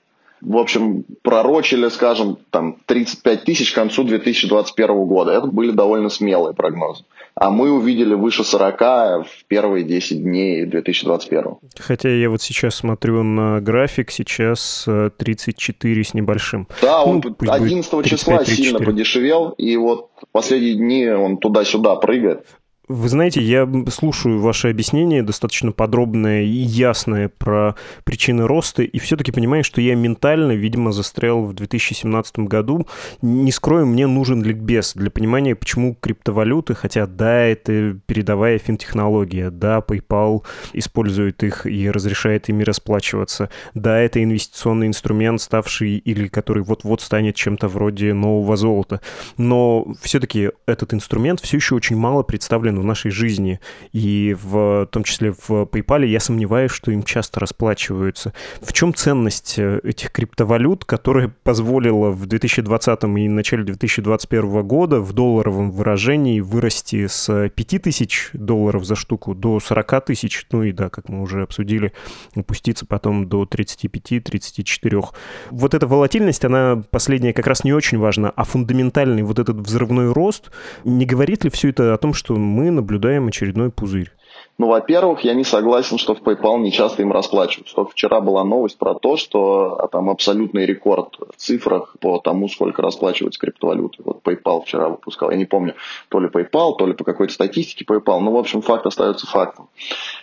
в 0.42 0.58
общем, 0.58 1.06
пророчили, 1.24 1.88
скажем, 1.90 2.38
там 2.52 2.78
35 2.86 3.44
тысяч 3.44 3.72
к 3.72 3.76
концу 3.76 4.04
2021 4.04 5.06
года. 5.06 5.32
Это 5.32 5.48
были 5.48 5.72
довольно 5.72 6.10
смелые 6.10 6.54
прогнозы. 6.54 7.04
А 7.36 7.50
мы 7.50 7.72
увидели 7.72 8.14
выше 8.14 8.46
40 8.46 8.80
в 8.80 9.26
первые 9.48 9.84
10 9.84 10.24
дней 10.24 10.66
2021. 10.66 11.58
Хотя 11.78 12.10
я 12.10 12.30
вот 12.30 12.42
сейчас 12.42 12.76
смотрю 12.76 13.24
на 13.24 13.60
график, 13.60 14.10
сейчас 14.10 14.88
34 15.18 16.02
э, 16.02 16.04
с 16.04 16.14
небольшим. 16.14 16.68
Да, 16.82 17.04
он 17.04 17.22
ну, 17.24 17.52
11 17.52 18.06
числа 18.06 18.46
сильно 18.46 18.80
подешевел, 18.80 19.50
и 19.50 19.76
вот 19.76 20.12
последние 20.32 20.76
дни 20.76 21.08
он 21.10 21.38
туда-сюда 21.38 21.98
прыгает. 21.98 22.46
Вы 22.88 23.10
знаете, 23.10 23.42
я 23.42 23.68
слушаю 23.90 24.40
ваше 24.40 24.70
объяснение, 24.70 25.24
достаточно 25.24 25.72
подробное 25.72 26.44
и 26.44 26.48
ясное 26.48 27.30
про 27.30 27.76
причины 28.04 28.46
роста, 28.46 28.84
и 28.84 29.00
все-таки 29.00 29.32
понимаю, 29.32 29.64
что 29.64 29.82
я 29.82 29.96
ментально, 29.96 30.52
видимо, 30.52 30.92
застрял 30.92 31.46
в 31.46 31.54
2017 31.54 32.40
году. 32.40 32.86
Не 33.24 33.52
скрою, 33.52 33.88
мне 33.88 34.06
нужен 34.06 34.44
ликбез 34.44 34.94
для 34.94 35.10
понимания, 35.10 35.56
почему 35.56 35.96
криптовалюты, 35.96 36.76
хотя 36.76 37.08
да, 37.08 37.42
это 37.46 37.98
передовая 38.06 38.60
финтехнология, 38.60 39.50
да, 39.50 39.80
PayPal 39.80 40.44
использует 40.74 41.42
их 41.44 41.66
и 41.66 41.90
разрешает 41.90 42.50
ими 42.50 42.64
расплачиваться, 42.64 43.50
да, 43.74 43.98
это 43.98 44.24
инвестиционный 44.24 44.86
инструмент, 44.86 45.42
ставший 45.42 45.98
или 45.98 46.28
который 46.28 46.62
вот-вот 46.62 47.02
станет 47.02 47.36
чем-то 47.36 47.68
вроде 47.68 48.14
нового 48.14 48.56
золота. 48.58 49.02
Но 49.38 49.88
все-таки 50.02 50.52
этот 50.68 50.94
инструмент 50.94 51.42
все 51.42 51.58
еще 51.58 51.74
очень 51.74 51.98
мало 51.98 52.22
представлен 52.22 52.75
в 52.80 52.84
нашей 52.84 53.12
жизни, 53.12 53.60
и 53.92 54.36
в 54.42 54.88
том 54.92 55.04
числе 55.04 55.32
в 55.32 55.50
PayPal, 55.50 56.06
я 56.06 56.20
сомневаюсь, 56.20 56.72
что 56.72 56.92
им 56.92 57.04
часто 57.04 57.40
расплачиваются. 57.40 58.34
В 58.62 58.74
чем 58.74 58.94
ценность 58.94 59.56
э, 59.58 59.80
этих 59.84 60.12
криптовалют, 60.12 60.86
которая 60.86 61.34
позволила 61.44 62.12
в 62.12 62.26
2020 62.26 63.04
и 63.04 63.28
начале 63.28 63.64
2021 63.64 64.64
года 64.64 65.02
в 65.02 65.14
долларовом 65.14 65.72
выражении 65.72 66.40
вырасти 66.40 67.08
с 67.08 67.50
5 67.50 67.82
тысяч 67.82 68.30
долларов 68.34 68.86
за 68.86 68.96
штуку 68.96 69.34
до 69.36 69.60
40 69.60 70.06
тысяч, 70.06 70.46
ну 70.52 70.64
и 70.64 70.72
да, 70.72 70.90
как 70.90 71.10
мы 71.10 71.22
уже 71.22 71.44
обсудили, 71.44 71.94
опуститься 72.36 72.86
потом 72.86 73.28
до 73.28 73.44
35-34. 73.44 75.06
Вот 75.52 75.74
эта 75.74 75.88
волатильность, 75.88 76.46
она 76.46 76.84
последняя 76.92 77.34
как 77.34 77.48
раз 77.48 77.64
не 77.64 77.74
очень 77.74 77.98
важна, 77.98 78.32
а 78.36 78.44
фундаментальный 78.44 79.24
вот 79.24 79.40
этот 79.40 79.58
взрывной 79.58 80.12
рост, 80.12 80.52
не 80.84 81.06
говорит 81.06 81.44
ли 81.44 81.50
все 81.50 81.70
это 81.70 81.94
о 81.94 81.98
том, 81.98 82.14
что 82.14 82.36
мы 82.36 82.65
наблюдаем 82.72 83.28
очередной 83.28 83.72
пузырь. 83.72 84.12
Ну, 84.58 84.68
во-первых, 84.68 85.22
я 85.22 85.34
не 85.34 85.44
согласен, 85.44 85.98
что 85.98 86.16
в 86.16 86.22
PayPal 86.22 86.60
не 86.60 86.72
часто 86.72 87.02
им 87.02 87.12
расплачиваются. 87.12 87.76
Только 87.76 87.92
вчера 87.92 88.22
была 88.22 88.44
новость 88.46 88.78
про 88.78 88.94
то, 88.94 89.18
что 89.18 89.78
а, 89.80 89.88
там 89.90 90.10
абсолютный 90.10 90.66
рекорд 90.66 91.18
в 91.36 91.36
цифрах 91.36 91.96
по 92.00 92.20
тому, 92.20 92.48
сколько 92.48 92.82
расплачиваются 92.82 93.40
криптовалюты. 93.40 94.02
Вот 94.06 94.24
PayPal 94.24 94.64
вчера 94.64 94.88
выпускал. 94.88 95.32
Я 95.32 95.38
не 95.38 95.46
помню, 95.46 95.76
то 96.08 96.20
ли 96.20 96.30
PayPal, 96.30 96.76
то 96.78 96.88
ли 96.88 96.94
по 96.94 97.04
какой-то 97.04 97.34
статистике 97.34 97.84
PayPal. 97.84 98.22
Ну, 98.22 98.32
в 98.32 98.38
общем, 98.38 98.62
факт 98.62 98.86
остается 98.86 99.28
фактом. 99.28 99.68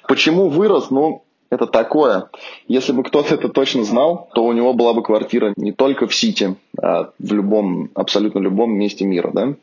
Почему 0.09 0.49
вырос? 0.49 0.91
Ну, 0.91 1.25
это 1.53 1.67
такое. 1.67 2.31
Если 2.67 2.93
бы 2.93 3.05
кто-то 3.05 3.35
это 3.35 3.51
точно 3.51 3.85
знал, 3.85 4.31
то 4.35 4.43
у 4.43 4.53
него 4.53 4.73
была 4.73 4.95
бы 4.95 5.03
квартира 5.03 5.53
не 5.57 5.73
только 5.73 6.07
в 6.07 6.15
Сити, 6.15 6.57
а 6.83 7.11
в 7.19 7.33
любом, 7.33 7.91
абсолютно 7.95 8.39
любом 8.39 8.73
месте 8.73 9.05
мира. 9.05 9.31
Да? 9.35 9.55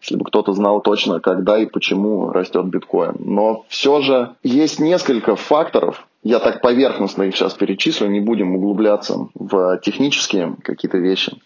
Если 0.00 0.16
бы 0.16 0.24
кто-то 0.24 0.52
знал 0.54 0.80
точно, 0.80 1.20
когда 1.20 1.56
и 1.58 1.66
почему 1.66 2.32
растет 2.32 2.66
биткоин. 2.66 3.14
Но 3.20 3.64
все 3.68 4.00
же 4.00 4.34
есть 4.42 4.80
несколько 4.80 5.36
факторов, 5.36 6.08
я 6.24 6.40
так 6.40 6.62
поверхностно 6.62 7.22
их 7.22 7.36
сейчас 7.36 7.54
перечислю, 7.54 8.08
не 8.08 8.18
будем 8.18 8.56
углубляться 8.56 9.28
в 9.36 9.78
технические 9.84 10.56
какие-то 10.64 10.98
вещи. 10.98 11.40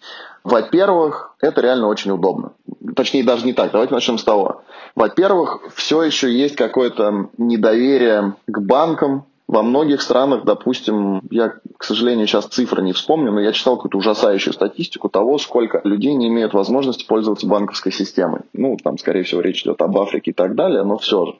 Во-первых, 0.45 1.37
это 1.43 1.61
реально 1.61 1.89
очень 1.89 2.13
удобно. 2.13 2.53
Точнее, 2.97 3.23
даже 3.23 3.45
не 3.45 3.53
так. 3.53 3.73
Давайте 3.73 3.93
начнем 3.93 4.17
с 4.17 4.25
того. 4.25 4.63
Во-первых, 4.95 5.61
все 5.75 6.03
еще 6.03 6.33
есть 6.33 6.57
какое-то 6.57 7.29
недоверие 7.37 8.37
к 8.47 8.59
банкам, 8.61 9.27
во 9.51 9.65
многих 9.65 10.01
странах, 10.01 10.45
допустим, 10.45 11.23
я, 11.29 11.55
к 11.77 11.83
сожалению, 11.83 12.29
сейчас 12.29 12.47
цифры 12.47 12.85
не 12.85 12.93
вспомню, 12.93 13.33
но 13.33 13.41
я 13.41 13.51
читал 13.51 13.75
какую-то 13.75 13.99
ужасающую 13.99 14.55
статистику 14.55 15.09
того, 15.09 15.39
сколько 15.39 15.81
людей 15.83 16.15
не 16.15 16.29
имеют 16.29 16.55
возможности 16.55 17.05
пользоваться 17.05 17.49
банковской 17.49 17.91
системой. 17.91 18.43
Ну, 18.53 18.77
там, 18.77 18.97
скорее 18.97 19.25
всего, 19.25 19.41
речь 19.41 19.63
идет 19.63 19.83
об 19.83 19.99
Африке 19.99 20.31
и 20.31 20.35
так 20.35 20.55
далее, 20.55 20.85
но 20.85 20.99
все 20.99 21.27
же. 21.27 21.35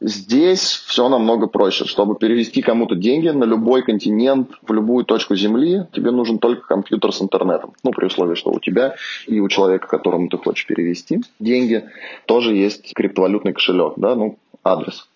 Здесь 0.00 0.60
все 0.86 1.08
намного 1.08 1.48
проще. 1.48 1.86
Чтобы 1.86 2.14
перевести 2.14 2.62
кому-то 2.62 2.94
деньги 2.94 3.30
на 3.30 3.42
любой 3.42 3.82
континент, 3.82 4.50
в 4.62 4.72
любую 4.72 5.04
точку 5.04 5.34
Земли, 5.34 5.86
тебе 5.92 6.12
нужен 6.12 6.38
только 6.38 6.68
компьютер 6.68 7.12
с 7.12 7.20
интернетом. 7.20 7.72
Ну, 7.82 7.90
при 7.90 8.06
условии, 8.06 8.36
что 8.36 8.50
у 8.52 8.60
тебя 8.60 8.94
и 9.26 9.40
у 9.40 9.48
человека, 9.48 9.88
которому 9.88 10.28
ты 10.28 10.38
хочешь 10.38 10.66
перевести 10.66 11.22
деньги, 11.40 11.82
тоже 12.26 12.54
есть 12.54 12.94
криптовалютный 12.94 13.54
кошелек, 13.54 13.94
да, 13.96 14.14
ну, 14.14 14.38
адрес. 14.62 15.08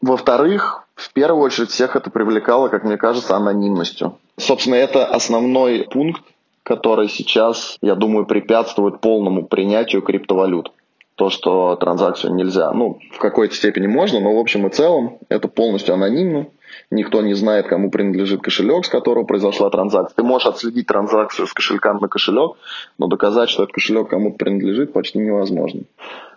Во-вторых, 0.00 0.86
в 0.94 1.12
первую 1.12 1.42
очередь 1.42 1.70
всех 1.70 1.94
это 1.94 2.10
привлекало, 2.10 2.68
как 2.68 2.84
мне 2.84 2.96
кажется, 2.96 3.36
анонимностью. 3.36 4.18
Собственно, 4.38 4.76
это 4.76 5.06
основной 5.06 5.86
пункт, 5.90 6.22
который 6.62 7.08
сейчас, 7.08 7.76
я 7.82 7.94
думаю, 7.94 8.26
препятствует 8.26 9.00
полному 9.00 9.46
принятию 9.46 10.02
криптовалют. 10.02 10.72
То, 11.16 11.28
что 11.28 11.76
транзакцию 11.76 12.34
нельзя. 12.34 12.72
Ну, 12.72 12.98
в 13.12 13.18
какой-то 13.18 13.54
степени 13.54 13.86
можно, 13.86 14.20
но 14.20 14.34
в 14.34 14.38
общем 14.38 14.66
и 14.66 14.70
целом 14.70 15.18
это 15.28 15.48
полностью 15.48 15.92
анонимно. 15.92 16.46
Никто 16.90 17.20
не 17.22 17.34
знает, 17.34 17.68
кому 17.68 17.90
принадлежит 17.90 18.42
кошелек, 18.42 18.84
с 18.84 18.88
которого 18.88 19.24
произошла 19.24 19.70
транзакция. 19.70 20.16
Ты 20.16 20.22
можешь 20.22 20.48
отследить 20.48 20.86
транзакцию 20.86 21.46
с 21.46 21.52
кошелька 21.52 21.94
на 21.94 22.08
кошелек, 22.08 22.56
но 22.98 23.06
доказать, 23.06 23.50
что 23.50 23.64
этот 23.64 23.74
кошелек 23.74 24.08
кому-то 24.08 24.36
принадлежит, 24.38 24.92
почти 24.92 25.18
невозможно. 25.18 25.82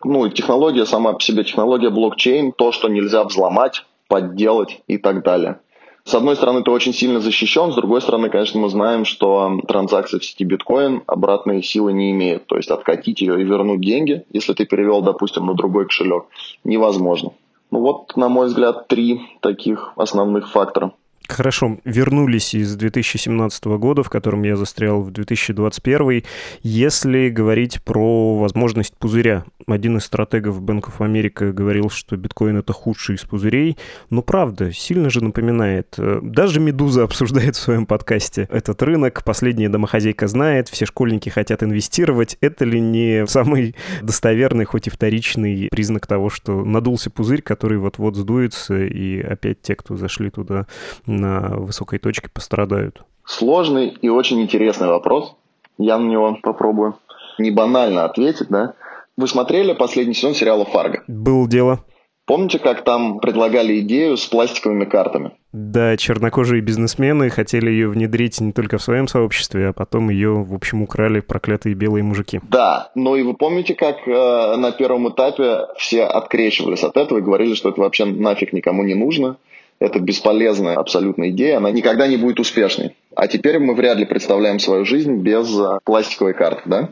Ну 0.03 0.25
и 0.25 0.31
технология 0.31 0.85
сама 0.85 1.13
по 1.13 1.21
себе, 1.21 1.43
технология 1.43 1.89
блокчейн, 1.89 2.51
то, 2.51 2.71
что 2.71 2.89
нельзя 2.89 3.23
взломать, 3.23 3.85
подделать 4.07 4.81
и 4.87 4.97
так 4.97 5.23
далее. 5.23 5.59
С 6.05 6.13
одной 6.15 6.35
стороны, 6.35 6.63
ты 6.63 6.71
очень 6.71 6.93
сильно 6.93 7.21
защищен, 7.21 7.71
с 7.71 7.75
другой 7.75 8.01
стороны, 8.01 8.29
конечно, 8.29 8.59
мы 8.59 8.67
знаем, 8.67 9.05
что 9.05 9.61
транзакция 9.67 10.19
в 10.19 10.25
сети 10.25 10.43
биткоин 10.43 11.03
обратной 11.07 11.63
силы 11.63 11.93
не 11.93 12.11
имеет. 12.11 12.45
То 12.45 12.57
есть 12.57 12.69
откатить 12.69 13.21
ее 13.21 13.39
и 13.39 13.45
вернуть 13.45 13.79
деньги, 13.79 14.25
если 14.29 14.53
ты 14.53 14.65
перевел, 14.65 15.01
допустим, 15.01 15.45
на 15.45 15.53
другой 15.53 15.85
кошелек, 15.85 16.25
невозможно. 16.65 17.31
Ну 17.73 17.79
вот, 17.79 18.15
на 18.17 18.29
мой 18.29 18.45
взгляд, 18.45 18.87
три 18.87 19.19
таких 19.41 19.93
основных 19.95 20.51
фактора. 20.51 20.93
Хорошо, 21.29 21.79
вернулись 21.85 22.53
из 22.53 22.75
2017 22.75 23.65
года, 23.65 24.03
в 24.03 24.09
котором 24.09 24.43
я 24.43 24.57
застрял 24.57 25.01
в 25.01 25.11
2021. 25.11 26.23
Если 26.63 27.29
говорить 27.29 27.81
про 27.81 28.37
возможность 28.37 28.95
пузыря, 28.97 29.45
один 29.65 29.97
из 29.97 30.03
стратегов 30.03 30.61
Bank 30.61 30.83
of 30.83 30.97
America 30.99 31.53
говорил, 31.53 31.89
что 31.89 32.17
биткоин 32.17 32.57
это 32.57 32.73
худший 32.73 33.15
из 33.15 33.21
пузырей. 33.21 33.77
Но 34.09 34.21
правда, 34.21 34.73
сильно 34.73 35.09
же 35.09 35.23
напоминает. 35.23 35.95
Даже 35.97 36.59
Медуза 36.59 37.03
обсуждает 37.03 37.55
в 37.55 37.59
своем 37.59 37.85
подкасте 37.85 38.47
этот 38.51 38.81
рынок. 38.83 39.23
Последняя 39.23 39.69
домохозяйка 39.69 40.27
знает, 40.27 40.67
все 40.67 40.85
школьники 40.85 41.29
хотят 41.29 41.63
инвестировать. 41.63 42.37
Это 42.41 42.65
ли 42.65 42.81
не 42.81 43.25
самый 43.27 43.75
достоверный, 44.01 44.65
хоть 44.65 44.87
и 44.87 44.89
вторичный 44.89 45.69
признак 45.71 46.05
того, 46.05 46.29
что 46.29 46.65
надулся 46.65 47.09
пузырь, 47.09 47.41
который 47.41 47.77
вот-вот 47.77 48.17
сдуется, 48.17 48.83
и 48.83 49.21
опять 49.21 49.61
те, 49.61 49.75
кто 49.75 49.95
зашли 49.95 50.29
туда 50.29 50.67
на 51.13 51.55
высокой 51.57 51.99
точке 51.99 52.29
пострадают? 52.29 53.03
Сложный 53.25 53.87
и 53.89 54.09
очень 54.09 54.41
интересный 54.41 54.87
вопрос. 54.87 55.35
Я 55.77 55.97
на 55.97 56.07
него 56.07 56.37
попробую 56.41 56.95
не 57.37 57.51
банально 57.51 58.05
ответить, 58.05 58.49
да. 58.49 58.73
Вы 59.15 59.27
смотрели 59.27 59.73
последний 59.73 60.13
сезон 60.13 60.33
сериала 60.33 60.65
«Фарго»? 60.65 61.03
Был 61.07 61.47
дело. 61.47 61.83
Помните, 62.25 62.57
как 62.57 62.85
там 62.85 63.19
предлагали 63.19 63.81
идею 63.81 64.15
с 64.15 64.25
пластиковыми 64.25 64.85
картами? 64.85 65.31
Да, 65.51 65.97
чернокожие 65.97 66.61
бизнесмены 66.61 67.29
хотели 67.29 67.69
ее 67.69 67.89
внедрить 67.89 68.39
не 68.39 68.53
только 68.53 68.77
в 68.77 68.81
своем 68.81 69.09
сообществе, 69.09 69.67
а 69.67 69.73
потом 69.73 70.09
ее, 70.09 70.41
в 70.41 70.53
общем, 70.53 70.81
украли 70.83 71.19
проклятые 71.19 71.75
белые 71.75 72.03
мужики. 72.03 72.39
Да, 72.49 72.91
но 72.95 73.17
и 73.17 73.23
вы 73.23 73.33
помните, 73.33 73.75
как 73.75 74.07
э, 74.07 74.55
на 74.55 74.71
первом 74.71 75.09
этапе 75.09 75.67
все 75.77 76.05
открещивались 76.05 76.83
от 76.83 76.95
этого 76.95 77.17
и 77.17 77.21
говорили, 77.21 77.55
что 77.55 77.69
это 77.69 77.81
вообще 77.81 78.05
нафиг 78.05 78.53
никому 78.53 78.83
не 78.83 78.95
нужно, 78.95 79.35
это 79.83 79.99
бесполезная 79.99 80.77
абсолютно 80.77 81.29
идея, 81.29 81.57
она 81.57 81.69
никогда 81.69 82.07
не 82.07 82.15
будет 82.15 82.39
успешной. 82.39 82.95
А 83.15 83.27
теперь 83.27 83.59
мы 83.59 83.75
вряд 83.75 83.97
ли 83.97 84.05
представляем 84.05 84.59
свою 84.59 84.85
жизнь 84.85 85.17
без 85.17 85.53
э, 85.59 85.79
пластиковой 85.83 86.33
карты, 86.33 86.61
да? 86.65 86.89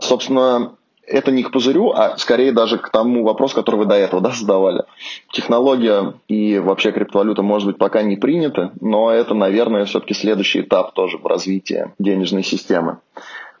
Собственно, 0.00 0.72
это 1.06 1.30
не 1.30 1.44
к 1.44 1.52
пузырю, 1.52 1.92
а 1.92 2.16
скорее 2.18 2.50
даже 2.50 2.78
к 2.78 2.88
тому 2.88 3.22
вопросу, 3.22 3.54
который 3.54 3.76
вы 3.76 3.84
до 3.86 3.94
этого 3.94 4.20
да, 4.20 4.30
задавали. 4.30 4.82
Технология 5.30 6.14
и 6.26 6.58
вообще 6.58 6.90
криптовалюта, 6.90 7.42
может 7.42 7.68
быть, 7.68 7.78
пока 7.78 8.02
не 8.02 8.16
приняты, 8.16 8.72
но 8.80 9.12
это, 9.12 9.34
наверное, 9.34 9.84
все-таки 9.84 10.14
следующий 10.14 10.62
этап 10.62 10.92
тоже 10.92 11.18
в 11.18 11.26
развитии 11.26 11.92
денежной 12.00 12.42
системы. 12.42 12.98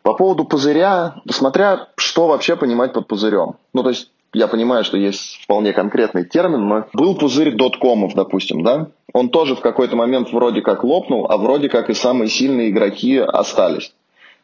По 0.02 0.14
поводу 0.14 0.44
пузыря, 0.44 1.14
смотря 1.30 1.88
что 1.96 2.26
вообще 2.26 2.56
понимать 2.56 2.92
под 2.92 3.06
пузырем. 3.06 3.54
Ну, 3.72 3.84
то 3.84 3.90
есть 3.90 4.10
я 4.34 4.48
понимаю, 4.48 4.84
что 4.84 4.96
есть 4.96 5.40
вполне 5.42 5.72
конкретный 5.72 6.24
термин, 6.24 6.68
но 6.68 6.86
был 6.92 7.14
пузырь 7.14 7.52
доткомов, 7.52 8.14
допустим, 8.14 8.62
да? 8.62 8.88
Он 9.12 9.28
тоже 9.28 9.54
в 9.54 9.60
какой-то 9.60 9.96
момент 9.96 10.32
вроде 10.32 10.60
как 10.60 10.84
лопнул, 10.84 11.26
а 11.30 11.36
вроде 11.36 11.68
как 11.68 11.88
и 11.88 11.94
самые 11.94 12.28
сильные 12.28 12.70
игроки 12.70 13.18
остались. 13.18 13.92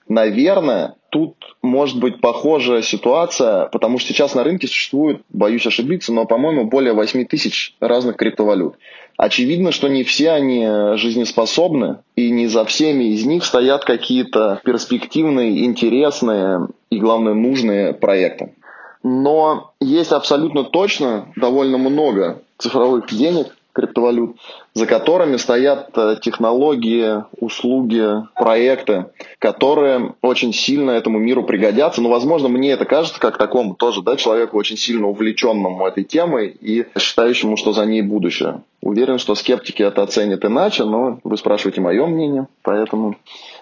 Наверное, 0.08 0.96
тут 1.10 1.36
может 1.62 2.00
быть 2.00 2.20
похожая 2.20 2.82
ситуация, 2.82 3.66
потому 3.66 3.98
что 3.98 4.12
сейчас 4.12 4.34
на 4.34 4.42
рынке 4.42 4.66
существует, 4.66 5.22
боюсь 5.28 5.66
ошибиться, 5.66 6.12
но, 6.12 6.24
по-моему, 6.24 6.64
более 6.64 6.94
8 6.94 7.26
тысяч 7.26 7.76
разных 7.80 8.16
криптовалют. 8.16 8.74
Очевидно, 9.16 9.70
что 9.70 9.88
не 9.88 10.02
все 10.02 10.30
они 10.30 10.66
жизнеспособны, 10.96 11.98
и 12.16 12.30
не 12.30 12.46
за 12.46 12.64
всеми 12.64 13.04
из 13.04 13.24
них 13.24 13.44
стоят 13.44 13.84
какие-то 13.84 14.60
перспективные, 14.64 15.64
интересные 15.64 16.68
и, 16.90 16.98
главное, 16.98 17.34
нужные 17.34 17.92
проекты. 17.92 18.54
Но 19.02 19.72
есть 19.80 20.12
абсолютно 20.12 20.64
точно 20.64 21.28
довольно 21.36 21.78
много 21.78 22.42
цифровых 22.58 23.08
денег, 23.08 23.56
криптовалют, 23.72 24.36
за 24.74 24.86
которыми 24.86 25.36
стоят 25.36 25.90
э, 25.96 26.16
технологии, 26.20 27.24
услуги, 27.38 28.04
проекты, 28.34 29.06
которые 29.38 30.14
очень 30.22 30.52
сильно 30.52 30.90
этому 30.90 31.18
миру 31.18 31.44
пригодятся. 31.44 32.02
Но, 32.02 32.08
возможно, 32.08 32.48
мне 32.48 32.72
это 32.72 32.84
кажется 32.84 33.20
как 33.20 33.38
такому 33.38 33.74
тоже, 33.74 34.02
да, 34.02 34.16
человеку 34.16 34.58
очень 34.58 34.76
сильно 34.76 35.06
увлеченному 35.06 35.86
этой 35.86 36.04
темой 36.04 36.48
и 36.48 36.86
считающему, 36.98 37.56
что 37.56 37.72
за 37.72 37.86
ней 37.86 38.02
будущее. 38.02 38.62
Уверен, 38.82 39.18
что 39.18 39.34
скептики 39.34 39.82
это 39.82 40.02
оценят 40.02 40.44
иначе, 40.44 40.84
но 40.84 41.20
вы 41.22 41.36
спрашиваете 41.36 41.80
мое 41.80 42.06
мнение, 42.06 42.48
поэтому... 42.62 43.16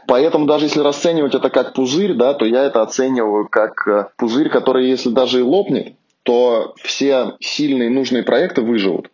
Поэтому 0.08 0.46
даже 0.46 0.64
если 0.64 0.80
расценивать 0.80 1.34
это 1.34 1.50
как 1.50 1.74
пузырь, 1.74 2.14
да, 2.14 2.32
то 2.32 2.46
я 2.46 2.64
это 2.64 2.80
оцениваю 2.80 3.46
как 3.46 3.86
э, 3.86 4.06
пузырь, 4.16 4.48
который, 4.48 4.88
если 4.88 5.10
даже 5.10 5.40
и 5.40 5.42
лопнет, 5.42 5.96
то 6.22 6.74
все 6.82 7.36
сильные 7.40 7.90
нужные 7.90 8.22
проекты 8.22 8.62
выживут. 8.62 9.10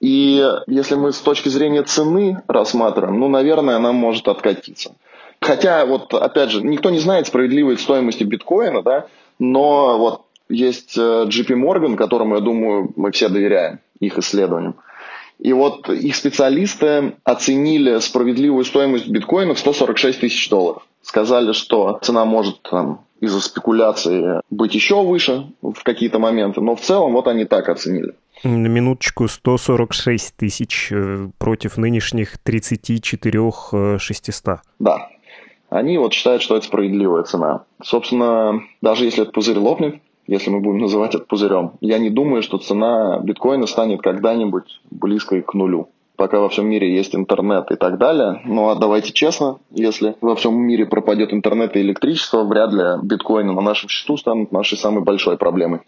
И 0.00 0.42
если 0.66 0.94
мы 0.94 1.12
с 1.12 1.18
точки 1.18 1.50
зрения 1.50 1.82
цены 1.82 2.42
рассматриваем, 2.48 3.20
ну, 3.20 3.28
наверное, 3.28 3.76
она 3.76 3.92
может 3.92 4.28
откатиться. 4.28 4.96
Хотя, 5.42 5.84
вот, 5.84 6.14
опять 6.14 6.50
же, 6.50 6.62
никто 6.62 6.88
не 6.88 7.00
знает 7.00 7.26
справедливой 7.26 7.76
стоимости 7.76 8.24
биткоина, 8.24 8.82
да, 8.82 9.08
но 9.38 9.98
вот 9.98 10.22
есть 10.48 10.96
э, 10.96 11.26
JP 11.28 11.48
Morgan, 11.48 11.96
которому, 11.96 12.36
я 12.36 12.40
думаю, 12.40 12.90
мы 12.96 13.12
все 13.12 13.28
доверяем, 13.28 13.80
их 14.00 14.16
исследованиям. 14.16 14.76
И 15.40 15.52
вот 15.52 15.88
их 15.88 16.14
специалисты 16.16 17.14
оценили 17.24 17.98
справедливую 17.98 18.64
стоимость 18.64 19.08
биткоина 19.08 19.54
в 19.54 19.58
146 19.58 20.20
тысяч 20.20 20.48
долларов. 20.50 20.86
Сказали, 21.02 21.52
что 21.52 21.98
цена 22.02 22.26
может 22.26 22.60
там, 22.62 23.00
из-за 23.20 23.40
спекуляции 23.40 24.42
быть 24.50 24.74
еще 24.74 25.02
выше 25.02 25.46
в 25.62 25.82
какие-то 25.82 26.18
моменты, 26.18 26.60
но 26.60 26.76
в 26.76 26.80
целом 26.80 27.12
вот 27.12 27.26
они 27.26 27.46
так 27.46 27.70
оценили. 27.70 28.14
На 28.42 28.66
минуточку 28.66 29.28
146 29.28 30.36
тысяч 30.36 30.90
э, 30.92 31.28
против 31.38 31.76
нынешних 31.76 32.38
34 32.38 33.98
600. 33.98 34.60
Да. 34.78 35.08
Они 35.68 35.98
вот 35.98 36.12
считают, 36.12 36.42
что 36.42 36.56
это 36.56 36.66
справедливая 36.66 37.22
цена. 37.22 37.64
Собственно, 37.82 38.60
даже 38.82 39.04
если 39.04 39.22
этот 39.22 39.34
пузырь 39.34 39.58
лопнет, 39.58 40.00
если 40.30 40.50
мы 40.50 40.60
будем 40.60 40.78
называть 40.78 41.14
это 41.14 41.24
пузырем, 41.24 41.72
я 41.80 41.98
не 41.98 42.08
думаю, 42.08 42.42
что 42.42 42.58
цена 42.58 43.18
биткоина 43.18 43.66
станет 43.66 44.00
когда-нибудь 44.00 44.80
близкой 44.90 45.42
к 45.42 45.54
нулю 45.54 45.88
пока 46.16 46.38
во 46.38 46.50
всем 46.50 46.68
мире 46.68 46.94
есть 46.94 47.14
интернет 47.14 47.70
и 47.70 47.76
так 47.76 47.96
далее. 47.96 48.42
Ну 48.44 48.68
а 48.68 48.74
давайте 48.74 49.10
честно, 49.10 49.58
если 49.70 50.16
во 50.20 50.36
всем 50.36 50.54
мире 50.54 50.84
пропадет 50.84 51.32
интернет 51.32 51.74
и 51.76 51.80
электричество, 51.80 52.44
вряд 52.44 52.74
ли 52.74 52.84
биткоины 53.02 53.54
на 53.54 53.62
нашем 53.62 53.88
счету 53.88 54.18
станут 54.18 54.52
нашей 54.52 54.76
самой 54.76 55.02
большой 55.02 55.38
проблемой 55.38 55.80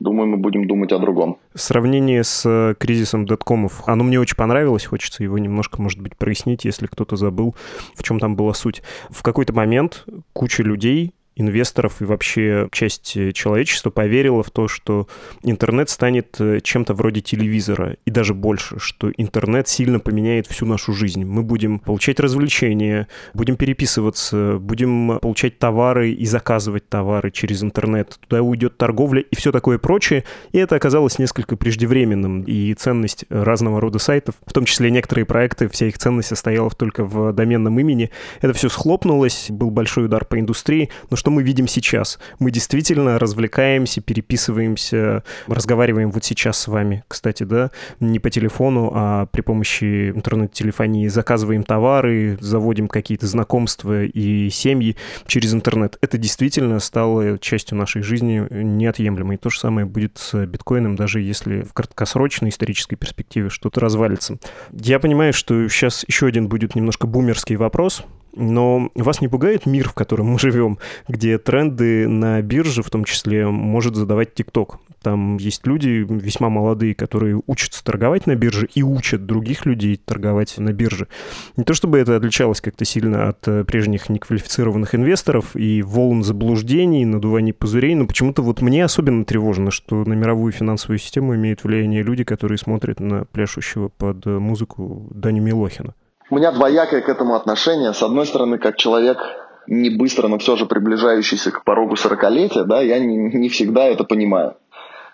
думаю, 0.00 0.28
мы 0.28 0.38
будем 0.38 0.66
думать 0.66 0.92
о 0.92 0.98
другом. 0.98 1.36
В 1.54 1.60
сравнении 1.60 2.22
с 2.22 2.44
э, 2.46 2.74
кризисом 2.78 3.26
доткомов, 3.26 3.82
оно 3.86 4.02
мне 4.02 4.18
очень 4.18 4.36
понравилось, 4.36 4.86
хочется 4.86 5.22
его 5.22 5.38
немножко, 5.38 5.80
может 5.80 6.00
быть, 6.00 6.16
прояснить, 6.16 6.64
если 6.64 6.86
кто-то 6.86 7.16
забыл, 7.16 7.54
в 7.94 8.02
чем 8.02 8.18
там 8.18 8.34
была 8.34 8.54
суть. 8.54 8.82
В 9.10 9.22
какой-то 9.22 9.52
момент 9.52 10.06
куча 10.32 10.62
людей 10.62 11.12
инвесторов 11.36 12.00
и 12.00 12.04
вообще 12.04 12.68
часть 12.72 13.16
э, 13.16 13.32
человечества 13.32 13.90
поверила 13.90 14.42
в 14.42 14.50
то, 14.50 14.68
что 14.68 15.08
интернет 15.42 15.88
станет 15.88 16.36
э, 16.40 16.60
чем-то 16.62 16.94
вроде 16.94 17.20
телевизора 17.20 17.96
и 18.04 18.10
даже 18.10 18.34
больше, 18.34 18.78
что 18.78 19.10
интернет 19.16 19.68
сильно 19.68 20.00
поменяет 20.00 20.46
всю 20.46 20.66
нашу 20.66 20.92
жизнь. 20.92 21.24
Мы 21.24 21.42
будем 21.42 21.78
получать 21.78 22.20
развлечения, 22.20 23.08
будем 23.34 23.56
переписываться, 23.56 24.58
будем 24.58 25.18
получать 25.20 25.58
товары 25.58 26.12
и 26.12 26.26
заказывать 26.26 26.88
товары 26.88 27.30
через 27.30 27.62
интернет. 27.62 28.18
Туда 28.28 28.42
уйдет 28.42 28.76
торговля 28.76 29.22
и 29.22 29.36
все 29.36 29.52
такое 29.52 29.78
прочее. 29.78 30.24
И 30.52 30.58
это 30.58 30.76
оказалось 30.76 31.18
несколько 31.18 31.56
преждевременным. 31.56 32.42
И 32.42 32.74
ценность 32.74 33.24
разного 33.28 33.80
рода 33.80 33.98
сайтов, 33.98 34.34
в 34.46 34.52
том 34.52 34.64
числе 34.64 34.90
некоторые 34.90 35.24
проекты, 35.24 35.68
вся 35.68 35.86
их 35.86 35.98
ценность 35.98 36.28
состояла 36.28 36.70
только 36.70 37.04
в 37.04 37.32
доменном 37.32 37.78
имени. 37.78 38.10
Это 38.40 38.52
все 38.52 38.68
схлопнулось, 38.68 39.46
был 39.50 39.70
большой 39.70 40.06
удар 40.06 40.24
по 40.24 40.38
индустрии. 40.38 40.90
Но 41.10 41.16
что 41.20 41.30
мы 41.30 41.42
видим 41.42 41.68
сейчас. 41.68 42.18
Мы 42.38 42.50
действительно 42.50 43.18
развлекаемся, 43.18 44.00
переписываемся, 44.00 45.22
разговариваем 45.48 46.10
вот 46.10 46.24
сейчас 46.24 46.58
с 46.58 46.66
вами, 46.66 47.04
кстати, 47.08 47.42
да, 47.42 47.70
не 48.00 48.18
по 48.18 48.30
телефону, 48.30 48.90
а 48.94 49.26
при 49.26 49.42
помощи 49.42 50.08
интернет-телефонии 50.08 51.08
заказываем 51.08 51.62
товары, 51.62 52.38
заводим 52.40 52.88
какие-то 52.88 53.26
знакомства 53.26 54.02
и 54.02 54.48
семьи 54.48 54.96
через 55.26 55.52
интернет. 55.52 55.98
Это 56.00 56.16
действительно 56.16 56.80
стало 56.80 57.38
частью 57.38 57.76
нашей 57.76 58.00
жизни 58.00 58.46
неотъемлемой. 58.50 59.36
То 59.36 59.50
же 59.50 59.58
самое 59.58 59.86
будет 59.86 60.16
с 60.16 60.46
биткоином, 60.46 60.96
даже 60.96 61.20
если 61.20 61.60
в 61.60 61.74
краткосрочной 61.74 62.48
исторической 62.48 62.96
перспективе 62.96 63.50
что-то 63.50 63.78
развалится. 63.78 64.38
Я 64.72 64.98
понимаю, 64.98 65.34
что 65.34 65.68
сейчас 65.68 66.02
еще 66.08 66.28
один 66.28 66.48
будет 66.48 66.74
немножко 66.74 67.06
бумерский 67.06 67.56
вопрос, 67.56 68.06
но 68.34 68.90
вас 68.94 69.20
не 69.20 69.28
пугает 69.28 69.66
мир, 69.66 69.88
в 69.88 69.94
котором 69.94 70.26
мы 70.26 70.38
живем, 70.38 70.78
где 71.08 71.38
тренды 71.38 72.08
на 72.08 72.40
бирже, 72.42 72.82
в 72.82 72.90
том 72.90 73.04
числе, 73.04 73.46
может 73.46 73.96
задавать 73.96 74.34
ТикТок? 74.34 74.78
Там 75.02 75.38
есть 75.38 75.66
люди 75.66 76.06
весьма 76.08 76.50
молодые, 76.50 76.94
которые 76.94 77.40
учатся 77.46 77.82
торговать 77.82 78.26
на 78.26 78.34
бирже 78.34 78.68
и 78.74 78.82
учат 78.82 79.24
других 79.24 79.64
людей 79.64 79.96
торговать 79.96 80.58
на 80.58 80.72
бирже. 80.72 81.08
Не 81.56 81.64
то 81.64 81.72
чтобы 81.72 81.98
это 81.98 82.16
отличалось 82.16 82.60
как-то 82.60 82.84
сильно 82.84 83.28
от 83.28 83.48
э, 83.48 83.64
прежних 83.64 84.10
неквалифицированных 84.10 84.94
инвесторов 84.94 85.56
и 85.56 85.82
волн 85.82 86.22
заблуждений, 86.22 87.06
надуваний 87.06 87.54
пузырей, 87.54 87.94
но 87.94 88.06
почему-то 88.06 88.42
вот 88.42 88.60
мне 88.60 88.84
особенно 88.84 89.24
тревожно, 89.24 89.70
что 89.70 90.04
на 90.04 90.12
мировую 90.12 90.52
финансовую 90.52 90.98
систему 90.98 91.34
имеют 91.34 91.64
влияние 91.64 92.02
люди, 92.02 92.24
которые 92.24 92.58
смотрят 92.58 93.00
на 93.00 93.24
пляшущего 93.24 93.88
под 93.88 94.26
музыку 94.26 95.08
Дани 95.14 95.40
Милохина. 95.40 95.94
У 96.30 96.36
меня 96.36 96.52
двоякое 96.52 97.00
к 97.00 97.08
этому 97.08 97.34
отношение. 97.34 97.92
С 97.92 98.04
одной 98.04 98.24
стороны, 98.24 98.58
как 98.58 98.76
человек 98.76 99.18
не 99.66 99.90
быстро, 99.90 100.28
но 100.28 100.38
все 100.38 100.54
же 100.56 100.64
приближающийся 100.64 101.50
к 101.50 101.64
порогу 101.64 101.96
сорокалетия, 101.96 102.62
да, 102.62 102.80
я 102.80 103.00
не, 103.00 103.16
не 103.16 103.48
всегда 103.48 103.86
это 103.86 104.04
понимаю. 104.04 104.54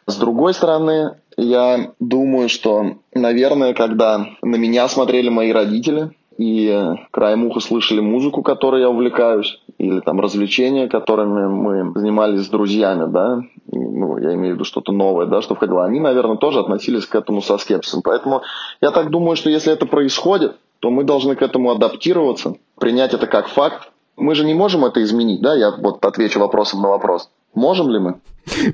С 0.07 0.17
другой 0.17 0.53
стороны, 0.53 1.17
я 1.39 1.93
думаю, 2.01 2.51
что, 2.51 2.99
наверное, 3.15 3.73
когда 3.73 4.27
на 4.43 4.57
меня 4.57 4.89
смотрели 4.89 5.31
мои 5.31 5.53
родители 5.53 6.11
и 6.37 6.95
краем 7.11 7.47
уха 7.47 7.61
слышали 7.61 8.01
музыку, 8.01 8.43
которой 8.43 8.83
я 8.83 8.91
увлекаюсь, 8.91 9.59
или 9.79 10.01
там 10.01 10.21
развлечения, 10.21 10.87
которыми 10.87 11.47
мы 11.49 11.99
занимались 11.99 12.45
с 12.45 12.49
друзьями, 12.49 13.11
да, 13.11 13.41
ну, 13.73 14.19
я 14.19 14.35
имею 14.35 14.53
в 14.53 14.55
виду 14.57 14.65
что-то 14.65 14.93
новое, 14.93 15.27
да, 15.27 15.41
что 15.41 15.55
входило, 15.55 15.85
они, 15.85 15.99
наверное, 15.99 16.37
тоже 16.37 16.61
относились 16.61 17.07
к 17.07 17.15
этому 17.15 17.41
со 17.41 17.57
скепсисом. 17.57 18.03
Поэтому 18.03 18.43
я 18.83 18.91
так 18.91 19.11
думаю, 19.11 19.37
что 19.37 19.49
если 19.49 19.73
это 19.73 19.87
происходит, 19.87 20.57
то 20.81 20.91
мы 20.91 21.05
должны 21.05 21.37
к 21.37 21.43
этому 21.43 21.71
адаптироваться, 21.71 22.57
принять 22.79 23.15
это 23.15 23.27
как 23.27 23.49
факт. 23.49 23.91
Мы 24.17 24.35
же 24.35 24.45
не 24.45 24.55
можем 24.55 24.85
это 24.85 25.03
изменить, 25.03 25.43
да? 25.43 25.55
Я 25.55 25.71
вот 25.71 26.05
отвечу 26.05 26.41
вопросом 26.41 26.83
на 26.83 26.89
вопрос. 26.89 27.31
Можем 27.55 27.91
ли 27.91 27.99
мы? 27.99 28.21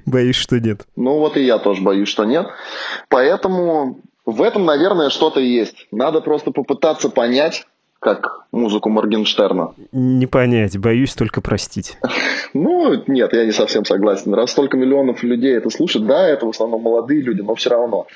Боюсь, 0.07 0.37
что 0.37 0.61
нет. 0.61 0.87
Ну 0.97 1.19
вот 1.19 1.37
и 1.37 1.43
я 1.43 1.59
тоже 1.59 1.83
боюсь, 1.83 2.09
что 2.09 2.25
нет. 2.25 2.47
Поэтому 3.09 4.01
в 4.25 4.43
этом, 4.43 4.65
наверное, 4.65 5.11
что-то 5.11 5.41
есть. 5.41 5.89
Надо 5.91 6.21
просто 6.21 6.53
попытаться 6.53 7.09
понять, 7.09 7.67
как 8.03 8.47
музыку 8.51 8.91
Моргенштерна. 8.91 9.75
Не 9.93 10.27
понять, 10.27 10.77
боюсь 10.77 11.15
только 11.15 11.41
простить. 11.41 11.97
Ну, 12.55 13.03
нет, 13.07 13.33
я 13.33 13.47
не 13.47 13.53
совсем 13.53 13.87
согласен. 13.87 14.35
Раз 14.35 14.51
столько 14.51 14.77
миллионов 14.77 15.23
людей 15.23 15.57
это 15.57 15.71
слушают, 15.71 16.07
да, 16.07 16.29
это 16.29 16.45
в 16.45 16.51
основном 16.51 16.83
молодые 16.83 17.23
люди, 17.23 17.41
но 17.41 17.55
все 17.55 17.71
равно. 17.71 18.07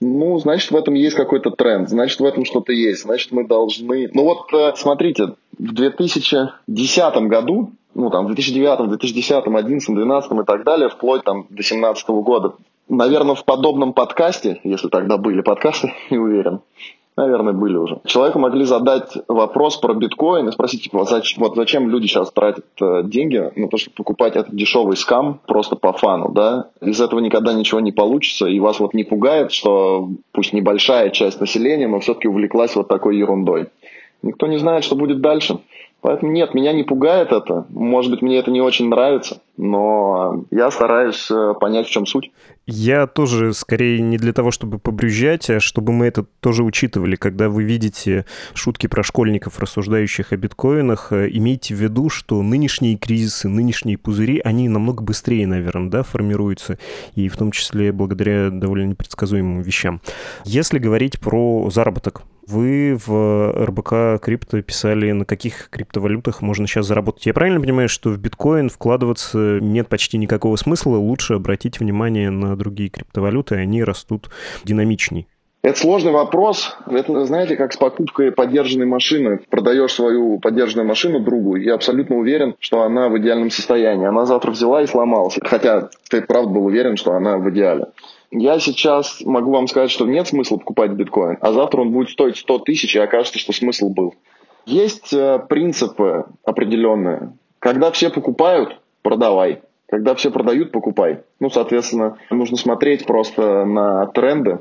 Ну, 0.00 0.36
значит, 0.40 0.72
в 0.72 0.76
этом 0.76 0.94
есть 0.94 1.14
какой-то 1.14 1.50
тренд, 1.52 1.88
значит, 1.88 2.18
в 2.18 2.24
этом 2.24 2.44
что-то 2.44 2.72
есть, 2.72 3.02
значит, 3.02 3.30
мы 3.30 3.46
должны... 3.46 4.10
Ну 4.12 4.24
вот, 4.24 4.52
э, 4.52 4.72
смотрите, 4.74 5.34
в 5.56 5.74
2010 5.74 7.16
году, 7.28 7.70
ну, 7.94 8.10
там, 8.10 8.24
в 8.24 8.34
2009, 8.34 8.88
2010, 8.88 9.44
2011, 9.44 9.94
2012 9.94 10.32
и 10.32 10.44
так 10.44 10.64
далее, 10.64 10.88
вплоть 10.88 11.22
там 11.22 11.42
до 11.42 11.54
2017 11.54 12.08
года, 12.08 12.54
наверное, 12.88 13.34
в 13.34 13.44
подобном 13.44 13.92
подкасте, 13.92 14.60
если 14.64 14.88
тогда 14.88 15.16
были 15.16 15.40
подкасты, 15.40 15.92
не 16.10 16.18
уверен, 16.18 16.60
Наверное, 17.16 17.52
были 17.52 17.76
уже. 17.76 18.00
Человеку 18.06 18.40
могли 18.40 18.64
задать 18.64 19.16
вопрос 19.28 19.76
про 19.76 19.94
биткоин 19.94 20.48
и 20.48 20.52
спросить, 20.52 20.82
типа, 20.82 21.04
зачем, 21.04 21.44
вот 21.44 21.54
зачем 21.54 21.88
люди 21.88 22.06
сейчас 22.06 22.32
тратят 22.32 22.66
э, 22.80 23.02
деньги 23.04 23.52
на 23.54 23.68
то, 23.68 23.76
чтобы 23.76 23.94
покупать 23.94 24.34
этот 24.34 24.54
дешевый 24.54 24.96
скам 24.96 25.40
просто 25.46 25.76
по 25.76 25.92
фану, 25.92 26.32
да? 26.32 26.70
Из 26.80 27.00
этого 27.00 27.20
никогда 27.20 27.52
ничего 27.52 27.78
не 27.78 27.92
получится, 27.92 28.46
и 28.46 28.58
вас 28.58 28.80
вот 28.80 28.94
не 28.94 29.04
пугает, 29.04 29.52
что 29.52 30.08
пусть 30.32 30.52
небольшая 30.52 31.10
часть 31.10 31.40
населения, 31.40 31.86
но 31.86 32.00
все-таки 32.00 32.26
увлеклась 32.26 32.74
вот 32.74 32.88
такой 32.88 33.16
ерундой. 33.16 33.68
Никто 34.24 34.46
не 34.46 34.58
знает, 34.58 34.84
что 34.84 34.96
будет 34.96 35.20
дальше. 35.20 35.58
Поэтому 36.00 36.32
нет, 36.32 36.52
меня 36.52 36.74
не 36.74 36.82
пугает 36.82 37.32
это. 37.32 37.64
Может 37.70 38.10
быть, 38.10 38.20
мне 38.20 38.38
это 38.38 38.50
не 38.50 38.60
очень 38.60 38.90
нравится, 38.90 39.40
но 39.56 40.44
я 40.50 40.70
стараюсь 40.70 41.30
э, 41.30 41.54
понять, 41.58 41.86
в 41.86 41.90
чем 41.90 42.04
суть. 42.04 42.30
Я 42.66 43.06
тоже 43.06 43.54
скорее 43.54 44.02
не 44.02 44.18
для 44.18 44.34
того, 44.34 44.50
чтобы 44.50 44.78
побрюзжать, 44.78 45.48
а 45.48 45.60
чтобы 45.60 45.94
мы 45.94 46.04
это 46.04 46.26
тоже 46.40 46.62
учитывали. 46.62 47.16
Когда 47.16 47.48
вы 47.48 47.64
видите 47.64 48.26
шутки 48.52 48.86
про 48.86 49.02
школьников, 49.02 49.58
рассуждающих 49.58 50.32
о 50.32 50.36
биткоинах, 50.36 51.10
э, 51.10 51.30
имейте 51.30 51.74
в 51.74 51.78
виду, 51.78 52.10
что 52.10 52.42
нынешние 52.42 52.98
кризисы, 52.98 53.48
нынешние 53.48 53.96
пузыри, 53.96 54.42
они 54.44 54.68
намного 54.68 55.02
быстрее, 55.02 55.46
наверное, 55.46 55.90
да, 55.90 56.02
формируются, 56.02 56.78
и 57.14 57.28
в 57.28 57.36
том 57.38 57.50
числе 57.50 57.92
благодаря 57.92 58.50
довольно 58.50 58.90
непредсказуемым 58.90 59.62
вещам. 59.62 60.02
Если 60.44 60.78
говорить 60.78 61.18
про 61.18 61.70
заработок, 61.70 62.24
вы 62.46 62.98
в 63.06 63.66
РБК 63.66 64.22
Крипто 64.22 64.62
писали, 64.62 65.12
на 65.12 65.24
каких 65.24 65.68
криптовалютах 65.70 66.42
можно 66.42 66.66
сейчас 66.66 66.86
заработать. 66.86 67.26
Я 67.26 67.34
правильно 67.34 67.60
понимаю, 67.60 67.88
что 67.88 68.10
в 68.10 68.18
биткоин 68.18 68.68
вкладываться 68.68 69.58
нет 69.60 69.88
почти 69.88 70.18
никакого 70.18 70.56
смысла, 70.56 70.96
лучше 70.96 71.34
обратить 71.34 71.80
внимание 71.80 72.30
на 72.30 72.56
другие 72.56 72.90
криптовалюты, 72.90 73.56
они 73.56 73.82
растут 73.82 74.30
динамичней? 74.64 75.28
Это 75.64 75.78
сложный 75.78 76.12
вопрос. 76.12 76.76
Это, 76.90 77.24
знаете, 77.24 77.56
как 77.56 77.72
с 77.72 77.78
покупкой 77.78 78.32
поддержанной 78.32 78.84
машины. 78.84 79.40
Продаешь 79.48 79.92
свою 79.92 80.38
поддержанную 80.38 80.86
машину 80.86 81.20
другу, 81.20 81.56
и 81.56 81.70
абсолютно 81.70 82.16
уверен, 82.16 82.54
что 82.60 82.82
она 82.82 83.08
в 83.08 83.16
идеальном 83.16 83.50
состоянии. 83.50 84.06
Она 84.06 84.26
завтра 84.26 84.50
взяла 84.50 84.82
и 84.82 84.86
сломалась. 84.86 85.38
Хотя 85.42 85.88
ты, 86.10 86.20
правда, 86.20 86.50
был 86.50 86.66
уверен, 86.66 86.98
что 86.98 87.12
она 87.12 87.38
в 87.38 87.48
идеале. 87.48 87.86
Я 88.36 88.58
сейчас 88.58 89.20
могу 89.24 89.52
вам 89.52 89.68
сказать, 89.68 89.92
что 89.92 90.06
нет 90.06 90.26
смысла 90.26 90.56
покупать 90.56 90.90
биткоин, 90.90 91.38
а 91.40 91.52
завтра 91.52 91.82
он 91.82 91.92
будет 91.92 92.10
стоить 92.10 92.36
100 92.36 92.58
тысяч, 92.60 92.96
и 92.96 92.98
окажется, 92.98 93.38
что 93.38 93.52
смысл 93.52 93.90
был. 93.90 94.16
Есть 94.66 95.12
э, 95.12 95.38
принципы 95.48 96.26
определенные. 96.44 97.32
Когда 97.60 97.92
все 97.92 98.10
покупают, 98.10 98.80
продавай. 99.02 99.62
Когда 99.88 100.16
все 100.16 100.32
продают, 100.32 100.72
покупай. 100.72 101.20
Ну, 101.38 101.48
соответственно, 101.48 102.18
нужно 102.28 102.56
смотреть 102.56 103.06
просто 103.06 103.64
на 103.66 104.06
тренды. 104.06 104.58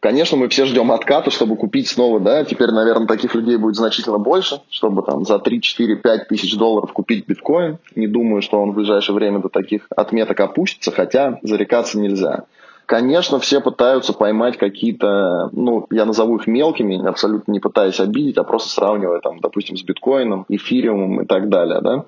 Конечно, 0.00 0.38
мы 0.38 0.48
все 0.48 0.64
ждем 0.64 0.90
отката, 0.90 1.30
чтобы 1.30 1.56
купить 1.56 1.88
снова, 1.88 2.18
да, 2.18 2.44
теперь, 2.44 2.70
наверное, 2.70 3.06
таких 3.06 3.34
людей 3.34 3.56
будет 3.56 3.76
значительно 3.76 4.18
больше, 4.18 4.62
чтобы 4.70 5.02
там 5.02 5.26
за 5.26 5.38
3, 5.38 5.60
4, 5.60 5.96
5 5.96 6.28
тысяч 6.28 6.56
долларов 6.56 6.94
купить 6.94 7.26
биткоин. 7.26 7.76
Не 7.94 8.06
думаю, 8.06 8.40
что 8.40 8.58
он 8.58 8.72
в 8.72 8.74
ближайшее 8.74 9.14
время 9.14 9.40
до 9.40 9.50
таких 9.50 9.86
отметок 9.94 10.40
опустится, 10.40 10.90
хотя 10.90 11.38
зарекаться 11.42 12.00
нельзя. 12.00 12.46
Конечно, 12.86 13.38
все 13.38 13.60
пытаются 13.60 14.12
поймать 14.12 14.58
какие-то, 14.58 15.48
ну, 15.52 15.86
я 15.90 16.04
назову 16.04 16.36
их 16.36 16.46
мелкими, 16.46 17.06
абсолютно 17.06 17.52
не 17.52 17.60
пытаясь 17.60 18.00
обидеть, 18.00 18.36
а 18.38 18.44
просто 18.44 18.68
сравнивая, 18.70 19.20
там, 19.20 19.40
допустим, 19.40 19.76
с 19.76 19.82
биткоином, 19.82 20.44
эфириумом 20.48 21.22
и 21.22 21.26
так 21.26 21.48
далее, 21.48 21.80
да, 21.80 22.04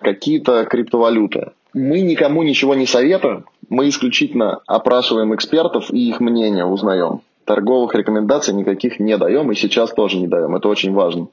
какие-то 0.00 0.64
криптовалюты. 0.64 1.52
Мы 1.72 2.00
никому 2.00 2.42
ничего 2.42 2.74
не 2.74 2.86
советуем, 2.86 3.46
мы 3.68 3.88
исключительно 3.88 4.60
опрашиваем 4.66 5.34
экспертов 5.34 5.90
и 5.90 6.08
их 6.08 6.20
мнение 6.20 6.64
узнаем. 6.64 7.20
Торговых 7.44 7.94
рекомендаций 7.94 8.54
никаких 8.54 8.98
не 9.00 9.16
даем 9.18 9.50
и 9.52 9.54
сейчас 9.54 9.92
тоже 9.92 10.18
не 10.18 10.28
даем. 10.28 10.56
Это 10.56 10.68
очень 10.68 10.92
важно. 10.92 11.28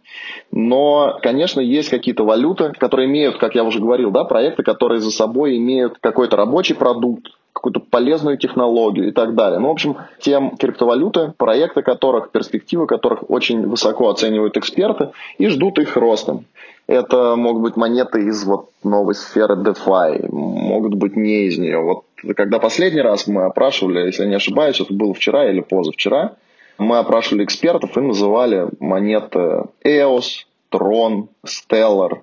Но, 0.52 1.18
конечно, 1.22 1.62
есть 1.62 1.90
какие-то 1.90 2.24
валюты, 2.24 2.74
которые 2.78 3.08
имеют, 3.08 3.38
как 3.38 3.56
я 3.56 3.64
уже 3.64 3.80
говорил, 3.80 4.12
да, 4.12 4.24
проекты, 4.24 4.64
которые 4.64 5.00
за 5.00 5.12
собой 5.12 5.58
имеют 5.58 5.98
какой-то 6.00 6.36
рабочий 6.36 6.76
продукт, 6.76 7.28
какую-то 7.54 7.80
полезную 7.80 8.38
технологию 8.38 9.10
и 9.10 9.12
так 9.12 9.36
далее. 9.36 9.60
Ну, 9.60 9.68
в 9.68 9.72
общем, 9.72 9.98
тем 10.20 10.58
криптовалюты, 10.58 11.34
проекты 11.38 11.82
которых, 11.82 12.32
перспективы 12.32 12.88
которых 12.88 13.30
очень 13.30 13.68
высоко 13.68 14.10
оценивают 14.10 14.58
эксперты 14.58 15.12
и 15.38 15.48
ждут 15.48 15.80
их 15.80 15.96
ростом. 15.96 16.46
Это 16.92 17.38
могут 17.38 17.62
быть 17.62 17.78
монеты 17.78 18.26
из 18.28 18.44
вот 18.44 18.72
новой 18.84 19.16
сферы 19.16 19.56
DeFi, 19.56 20.28
могут 20.30 20.96
быть 20.96 21.16
не 21.16 21.46
из 21.46 21.58
нее. 21.58 21.80
Вот 21.80 22.04
когда 22.36 22.60
последний 22.60 23.00
раз 23.00 23.28
мы 23.28 23.46
опрашивали, 23.46 24.08
если 24.08 24.24
я 24.24 24.30
не 24.30 24.36
ошибаюсь, 24.36 24.82
это 24.82 24.94
было 24.94 25.14
вчера 25.14 25.50
или 25.50 25.62
позавчера, 25.62 26.36
мы 26.78 26.98
опрашивали 26.98 27.46
экспертов 27.46 27.98
и 27.98 28.02
называли 28.02 28.68
монеты 28.82 29.64
EOS, 29.86 30.44
Tron, 30.70 31.30
Stellar, 31.46 32.20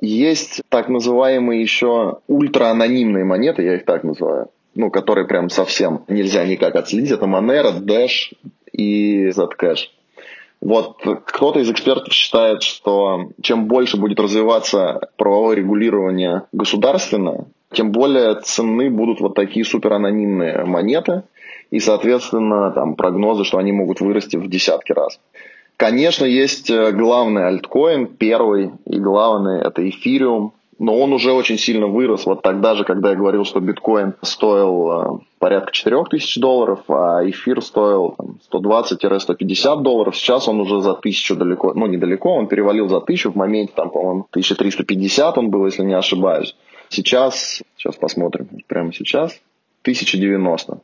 есть 0.00 0.62
так 0.70 0.88
называемые 0.88 1.60
еще 1.60 2.20
ультра-анонимные 2.26 3.24
монеты, 3.26 3.64
я 3.64 3.74
их 3.74 3.84
так 3.84 4.02
называю, 4.02 4.48
ну, 4.74 4.90
которые 4.90 5.26
прям 5.26 5.50
совсем 5.50 6.04
нельзя 6.08 6.46
никак 6.46 6.74
отследить. 6.74 7.10
Это 7.10 7.26
Monero, 7.26 7.78
Dash 7.78 8.32
и 8.72 9.28
Zcash. 9.28 9.88
Вот 10.60 10.98
кто-то 11.24 11.60
из 11.60 11.70
экспертов 11.70 12.12
считает, 12.12 12.62
что 12.62 13.30
чем 13.40 13.66
больше 13.66 13.96
будет 13.96 14.20
развиваться 14.20 15.08
правовое 15.16 15.56
регулирование 15.56 16.42
государственное, 16.52 17.46
тем 17.72 17.92
более 17.92 18.34
ценны 18.40 18.90
будут 18.90 19.20
вот 19.20 19.34
такие 19.34 19.64
суперанонимные 19.64 20.64
монеты, 20.64 21.22
и, 21.70 21.78
соответственно, 21.78 22.72
там 22.72 22.94
прогнозы, 22.94 23.44
что 23.44 23.58
они 23.58 23.72
могут 23.72 24.00
вырасти 24.00 24.36
в 24.36 24.48
десятки 24.48 24.92
раз. 24.92 25.20
Конечно, 25.76 26.26
есть 26.26 26.68
э, 26.68 26.92
главный 26.92 27.46
альткоин, 27.46 28.06
первый 28.06 28.72
и 28.84 28.98
главный 28.98 29.62
это 29.62 29.88
эфириум, 29.88 30.52
но 30.78 30.98
он 30.98 31.12
уже 31.12 31.32
очень 31.32 31.58
сильно 31.58 31.86
вырос. 31.86 32.26
Вот 32.26 32.42
тогда 32.42 32.74
же, 32.74 32.84
когда 32.84 33.10
я 33.10 33.16
говорил, 33.16 33.44
что 33.44 33.60
биткоин 33.60 34.14
стоил 34.20 35.22
порядка 35.40 35.72
4000 35.72 36.38
долларов, 36.38 36.80
а 36.88 37.22
эфир 37.28 37.62
стоил 37.62 38.14
120-150 38.52 39.80
долларов, 39.80 40.14
сейчас 40.14 40.46
он 40.46 40.60
уже 40.60 40.82
за 40.82 40.92
1000 40.92 41.34
далеко, 41.34 41.72
ну 41.74 41.86
недалеко, 41.86 42.34
он 42.34 42.46
перевалил 42.46 42.88
за 42.88 42.98
1000, 42.98 43.30
в 43.30 43.36
моменте 43.36 43.72
там, 43.74 43.90
по-моему, 43.90 44.26
1350 44.30 45.38
он 45.38 45.50
был, 45.50 45.64
если 45.64 45.82
не 45.82 45.94
ошибаюсь. 45.94 46.54
Сейчас, 46.90 47.62
сейчас 47.76 47.96
посмотрим, 47.96 48.48
прямо 48.66 48.92
сейчас, 48.92 49.40
1090. 49.82 50.80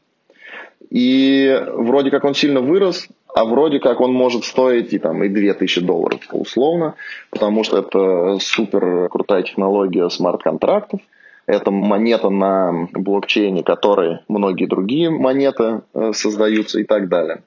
И 0.88 1.62
вроде 1.74 2.10
как 2.10 2.24
он 2.24 2.34
сильно 2.34 2.62
вырос, 2.62 3.08
а 3.34 3.44
вроде 3.44 3.78
как 3.78 4.00
он 4.00 4.14
может 4.14 4.44
стоить 4.44 4.94
и, 4.94 4.98
там, 4.98 5.22
и 5.22 5.28
2000 5.28 5.82
долларов 5.82 6.20
условно, 6.32 6.94
потому 7.30 7.62
что 7.62 7.78
это 7.78 8.38
супер 8.40 9.10
крутая 9.10 9.42
технология 9.42 10.08
смарт-контрактов. 10.08 11.00
Это 11.46 11.70
монета 11.70 12.28
на 12.28 12.88
блокчейне, 12.92 13.62
которой 13.62 14.20
многие 14.28 14.66
другие 14.66 15.10
монеты 15.10 15.82
э, 15.94 16.12
создаются 16.12 16.80
и 16.80 16.84
так 16.84 17.08
далее. 17.08 17.42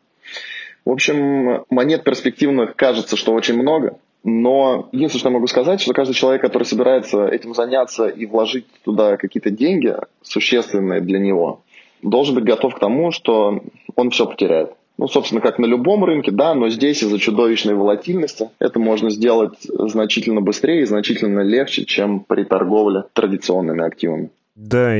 В 0.85 0.91
общем, 0.91 1.65
монет 1.69 2.03
перспективных 2.03 2.75
кажется, 2.75 3.17
что 3.17 3.33
очень 3.33 3.55
много, 3.55 3.99
но 4.23 4.89
единственное, 4.91 5.19
что 5.19 5.29
я 5.29 5.33
могу 5.33 5.47
сказать, 5.47 5.81
что 5.81 5.93
каждый 5.93 6.13
человек, 6.13 6.41
который 6.41 6.63
собирается 6.63 7.25
этим 7.27 7.53
заняться 7.53 8.07
и 8.07 8.25
вложить 8.25 8.65
туда 8.83 9.17
какие-то 9.17 9.49
деньги, 9.49 9.95
существенные 10.21 11.01
для 11.01 11.19
него, 11.19 11.61
должен 12.01 12.35
быть 12.35 12.45
готов 12.45 12.75
к 12.75 12.79
тому, 12.79 13.11
что 13.11 13.61
он 13.95 14.09
все 14.11 14.25
потеряет. 14.25 14.71
Ну, 14.99 15.07
собственно, 15.07 15.39
как 15.39 15.59
на 15.59 15.65
любом 15.65 16.03
рынке, 16.03 16.29
да, 16.29 16.53
но 16.53 16.67
здесь 16.67 17.01
из-за 17.01 17.19
чудовищной 17.19 17.73
волатильности 17.73 18.49
это 18.59 18.79
можно 18.79 19.09
сделать 19.09 19.55
значительно 19.61 20.41
быстрее 20.41 20.81
и 20.81 20.85
значительно 20.85 21.39
легче, 21.39 21.85
чем 21.85 22.19
при 22.19 22.43
торговле 22.43 23.05
традиционными 23.13 23.81
активами. 23.81 24.29
Да, 24.61 24.95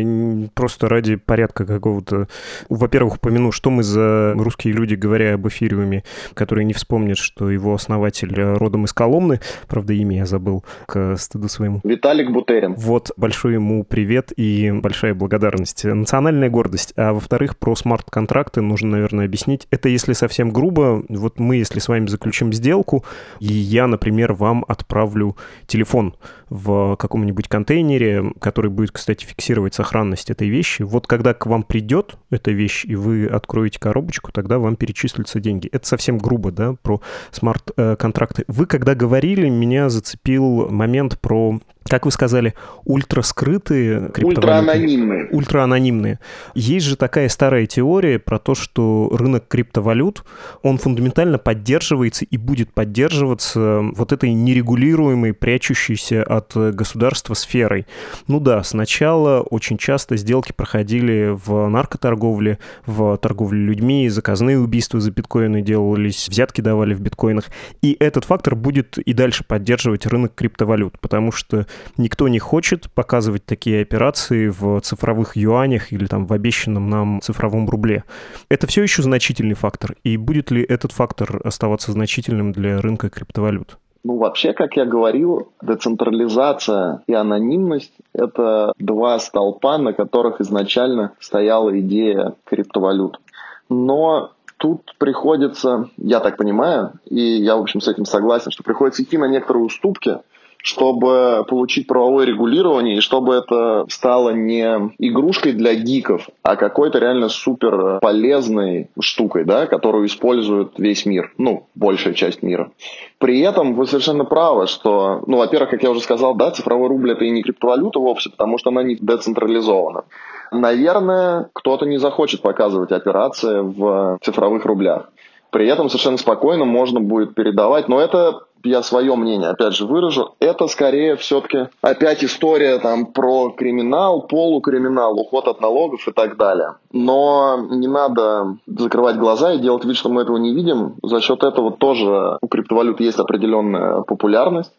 просто 0.54 0.88
ради 0.88 1.18
порядка 1.18 1.66
какого-то. 1.66 2.30
Во-первых, 2.70 3.16
упомяну, 3.16 3.52
что 3.52 3.70
мы 3.70 3.84
за 3.84 4.34
русские 4.38 4.74
люди, 4.74 4.96
говоря 4.96 5.34
об 5.34 5.48
эфириуме, 5.50 6.06
которые 6.34 6.64
не 6.64 6.74
вспомнят, 6.74 7.18
что 7.18 7.50
его 7.50 7.74
основатель 7.74 8.34
родом 8.34 8.86
из 8.86 8.94
Коломны. 8.94 9.42
Правда, 9.68 9.92
имя 9.94 10.20
я 10.20 10.26
забыл 10.26 10.64
к 10.86 11.18
стыду 11.18 11.50
своему. 11.50 11.82
Виталик 11.84 12.32
Бутерин. 12.32 12.74
Вот, 12.76 13.12
большой 13.18 13.56
ему 13.56 13.84
привет 13.84 14.32
и 14.38 14.72
большая 14.72 15.14
благодарность. 15.14 15.84
Национальная 15.84 16.50
гордость. 16.50 16.94
А 16.96 17.12
во-вторых, 17.12 17.58
про 17.58 17.76
смарт-контракты 17.76 18.62
нужно, 18.62 18.92
наверное, 18.92 19.26
объяснить. 19.26 19.68
Это 19.72 19.90
если 19.90 20.14
совсем 20.14 20.52
грубо. 20.52 21.04
Вот 21.10 21.38
мы, 21.38 21.58
если 21.58 21.80
с 21.80 21.90
вами 21.90 22.08
заключим 22.08 22.54
сделку, 22.54 23.04
и 23.42 23.52
я, 23.52 23.88
например, 23.88 24.32
вам 24.32 24.64
отправлю 24.70 25.36
телефон 25.68 26.16
в 26.50 26.96
каком-нибудь 26.96 27.48
контейнере, 27.48 28.32
который 28.40 28.72
будет, 28.72 28.92
кстати, 28.92 29.26
фиксировать 29.50 29.74
сохранность 29.74 30.30
этой 30.30 30.48
вещи. 30.48 30.84
Вот 30.84 31.08
когда 31.08 31.34
к 31.34 31.48
вам 31.48 31.64
придет 31.64 32.18
эта 32.30 32.52
вещь, 32.52 32.86
и 32.86 32.96
вы 32.96 33.26
откроете 33.26 33.80
коробочку, 33.80 34.32
тогда 34.32 34.60
вам 34.60 34.76
перечислятся 34.76 35.40
деньги. 35.40 35.68
Это 35.72 35.88
совсем 35.88 36.20
грубо, 36.20 36.52
да, 36.52 36.76
про 36.84 37.02
смарт-контракты. 37.32 38.44
Вы, 38.48 38.68
когда 38.68 38.94
говорили, 38.94 39.50
меня 39.50 39.90
зацепил 39.90 40.70
момент 40.70 41.20
про 41.20 41.60
как 41.90 42.06
вы 42.06 42.12
сказали, 42.12 42.54
ультраскрытые 42.86 44.10
криптовалюты. 44.10 44.40
Ультра-анонимные. 44.40 45.28
Ультра-анонимные. 45.32 46.20
Есть 46.56 46.86
же 46.86 46.96
такая 46.96 47.28
старая 47.30 47.66
теория 47.66 48.20
про 48.20 48.40
то, 48.40 48.56
что 48.56 49.10
рынок 49.12 49.48
криптовалют, 49.48 50.24
он 50.64 50.78
фундаментально 50.78 51.38
поддерживается 51.38 52.26
и 52.26 52.38
будет 52.38 52.74
поддерживаться 52.74 53.82
вот 53.96 54.12
этой 54.12 54.32
нерегулируемой, 54.32 55.34
прячущейся 55.34 56.24
от 56.24 56.56
государства 56.56 57.34
сферой. 57.34 57.88
Ну 58.28 58.40
да, 58.40 58.64
сначала 58.64 59.42
очень 59.42 59.78
часто 59.78 60.16
сделки 60.18 60.54
проходили 60.56 61.36
в 61.46 61.68
наркоторговле, 61.68 62.60
в 62.86 63.18
торговле 63.18 63.60
людьми, 63.60 64.08
заказные 64.10 64.60
убийства 64.60 65.00
за 65.00 65.12
биткоины 65.12 65.62
делались, 65.62 66.30
взятки 66.30 66.62
давали 66.62 66.94
в 66.94 67.02
биткоинах. 67.02 67.46
И 67.82 67.98
этот 68.00 68.26
фактор 68.26 68.56
будет 68.56 68.98
и 68.98 69.14
дальше 69.14 69.44
поддерживать 69.44 70.06
рынок 70.06 70.36
криптовалют, 70.36 71.00
потому 71.00 71.32
что 71.32 71.66
никто 71.98 72.28
не 72.28 72.40
хочет 72.40 72.90
показывать 72.92 73.46
такие 73.46 73.82
операции 73.82 74.48
в 74.48 74.80
цифровых 74.82 75.36
юанях 75.36 75.92
или 75.92 76.06
там 76.06 76.26
в 76.26 76.34
обещанном 76.34 76.90
нам 76.90 77.22
цифровом 77.22 77.70
рубле. 77.70 78.04
Это 78.50 78.68
все 78.68 78.84
еще 78.84 79.02
значительный 79.02 79.56
фактор. 79.56 79.96
И 80.04 80.18
будет 80.18 80.52
ли 80.52 80.64
этот 80.64 80.92
фактор 80.92 81.42
оставаться 81.44 81.92
значительным 81.92 82.52
для 82.52 82.82
рынка 82.82 83.10
криптовалют? 83.10 83.78
Ну, 84.04 84.18
вообще, 84.18 84.54
как 84.54 84.78
я 84.78 84.86
говорил, 84.86 85.52
децентрализация 85.62 87.04
и 87.08 87.14
анонимность– 87.14 87.94
это 88.14 88.72
два 88.80 89.20
столпа, 89.20 89.78
на 89.78 89.92
которых 89.92 90.40
изначально 90.40 91.12
стояла 91.20 91.78
идея 91.82 92.36
криптовалют. 92.46 93.20
Но 93.68 94.32
тут 94.58 94.96
приходится, 94.98 95.90
я 95.98 96.22
так 96.22 96.38
понимаю, 96.38 96.94
и 97.06 97.20
я, 97.20 97.58
в 97.58 97.62
общем, 97.62 97.82
с 97.82 97.88
этим 97.88 98.06
согласен, 98.06 98.52
что 98.52 98.64
приходится 98.64 99.04
идти 99.04 99.18
на 99.18 99.26
некоторые 99.26 99.66
уступки, 99.66 100.20
чтобы 100.62 101.46
получить 101.48 101.88
правовое 101.88 102.26
регулирование 102.26 102.98
и 102.98 103.02
чтобы 103.02 103.36
это 103.36 103.86
стало 103.90 104.32
не 104.32 104.92
игрушкой 105.00 105.54
для 105.54 105.74
гиков, 105.74 106.28
а 106.44 106.56
какой-то 106.56 107.00
реально 107.00 107.30
супер 107.30 108.00
полезной 108.00 108.90
штукой, 109.00 109.46
да, 109.46 109.68
которую 109.68 110.06
использует 110.08 110.74
весь 110.78 111.06
мир, 111.06 111.34
ну, 111.38 111.68
большая 111.76 112.14
часть 112.14 112.44
мира. 112.44 112.72
При 113.20 113.40
этом 113.40 113.74
вы 113.74 113.86
совершенно 113.86 114.26
правы, 114.26 114.68
что, 114.68 115.24
ну, 115.28 115.38
во-первых, 115.38 115.70
как 115.70 115.84
я 115.84 115.92
уже 115.92 116.02
сказал, 116.02 116.36
да, 116.36 116.52
цифровой 116.52 116.90
рубль 116.90 117.12
это 117.12 117.24
и 117.24 117.30
не 117.30 117.42
криптовалюта 117.42 118.00
вовсе, 118.00 118.30
потому 118.30 118.58
что 118.58 118.70
она 118.70 118.84
не 118.84 118.96
децентрализована. 118.96 120.04
Наверное, 120.52 121.50
кто-то 121.54 121.86
не 121.86 121.98
захочет 121.98 122.42
показывать 122.42 122.92
операции 122.92 123.60
в 123.62 124.18
цифровых 124.22 124.66
рублях. 124.66 125.10
При 125.52 125.68
этом 125.68 125.90
совершенно 125.90 126.18
спокойно 126.18 126.66
можно 126.66 127.00
будет 127.00 127.34
передавать, 127.34 127.88
но 127.88 128.00
это 128.00 128.42
я 128.64 128.84
свое 128.84 129.16
мнение 129.16 129.50
опять 129.50 129.74
же 129.74 129.86
выражу, 129.86 130.36
это 130.40 130.68
скорее 130.68 131.16
все-таки 131.16 131.68
опять 131.82 132.24
история 132.24 132.80
там 132.80 133.08
про 133.08 133.52
криминал, 133.52 134.24
полукриминал, 134.24 135.20
уход 135.20 135.48
от 135.48 135.62
налогов 135.62 136.08
и 136.08 136.12
так 136.12 136.38
далее. 136.38 136.76
Но 136.92 137.68
не 137.70 137.88
надо 137.88 138.58
закрывать 138.68 139.18
глаза 139.18 139.54
и 139.54 139.60
делать 139.60 139.86
вид, 139.86 139.96
что 139.96 140.10
мы 140.10 140.22
этого 140.24 140.38
не 140.38 140.54
видим. 140.54 140.96
За 141.04 141.22
счет 141.22 141.44
этого 141.44 141.72
тоже 141.72 142.38
у 142.42 142.48
криптовалют 142.48 143.00
есть 143.00 143.20
определенная 143.20 144.02
популярность. 144.02 144.72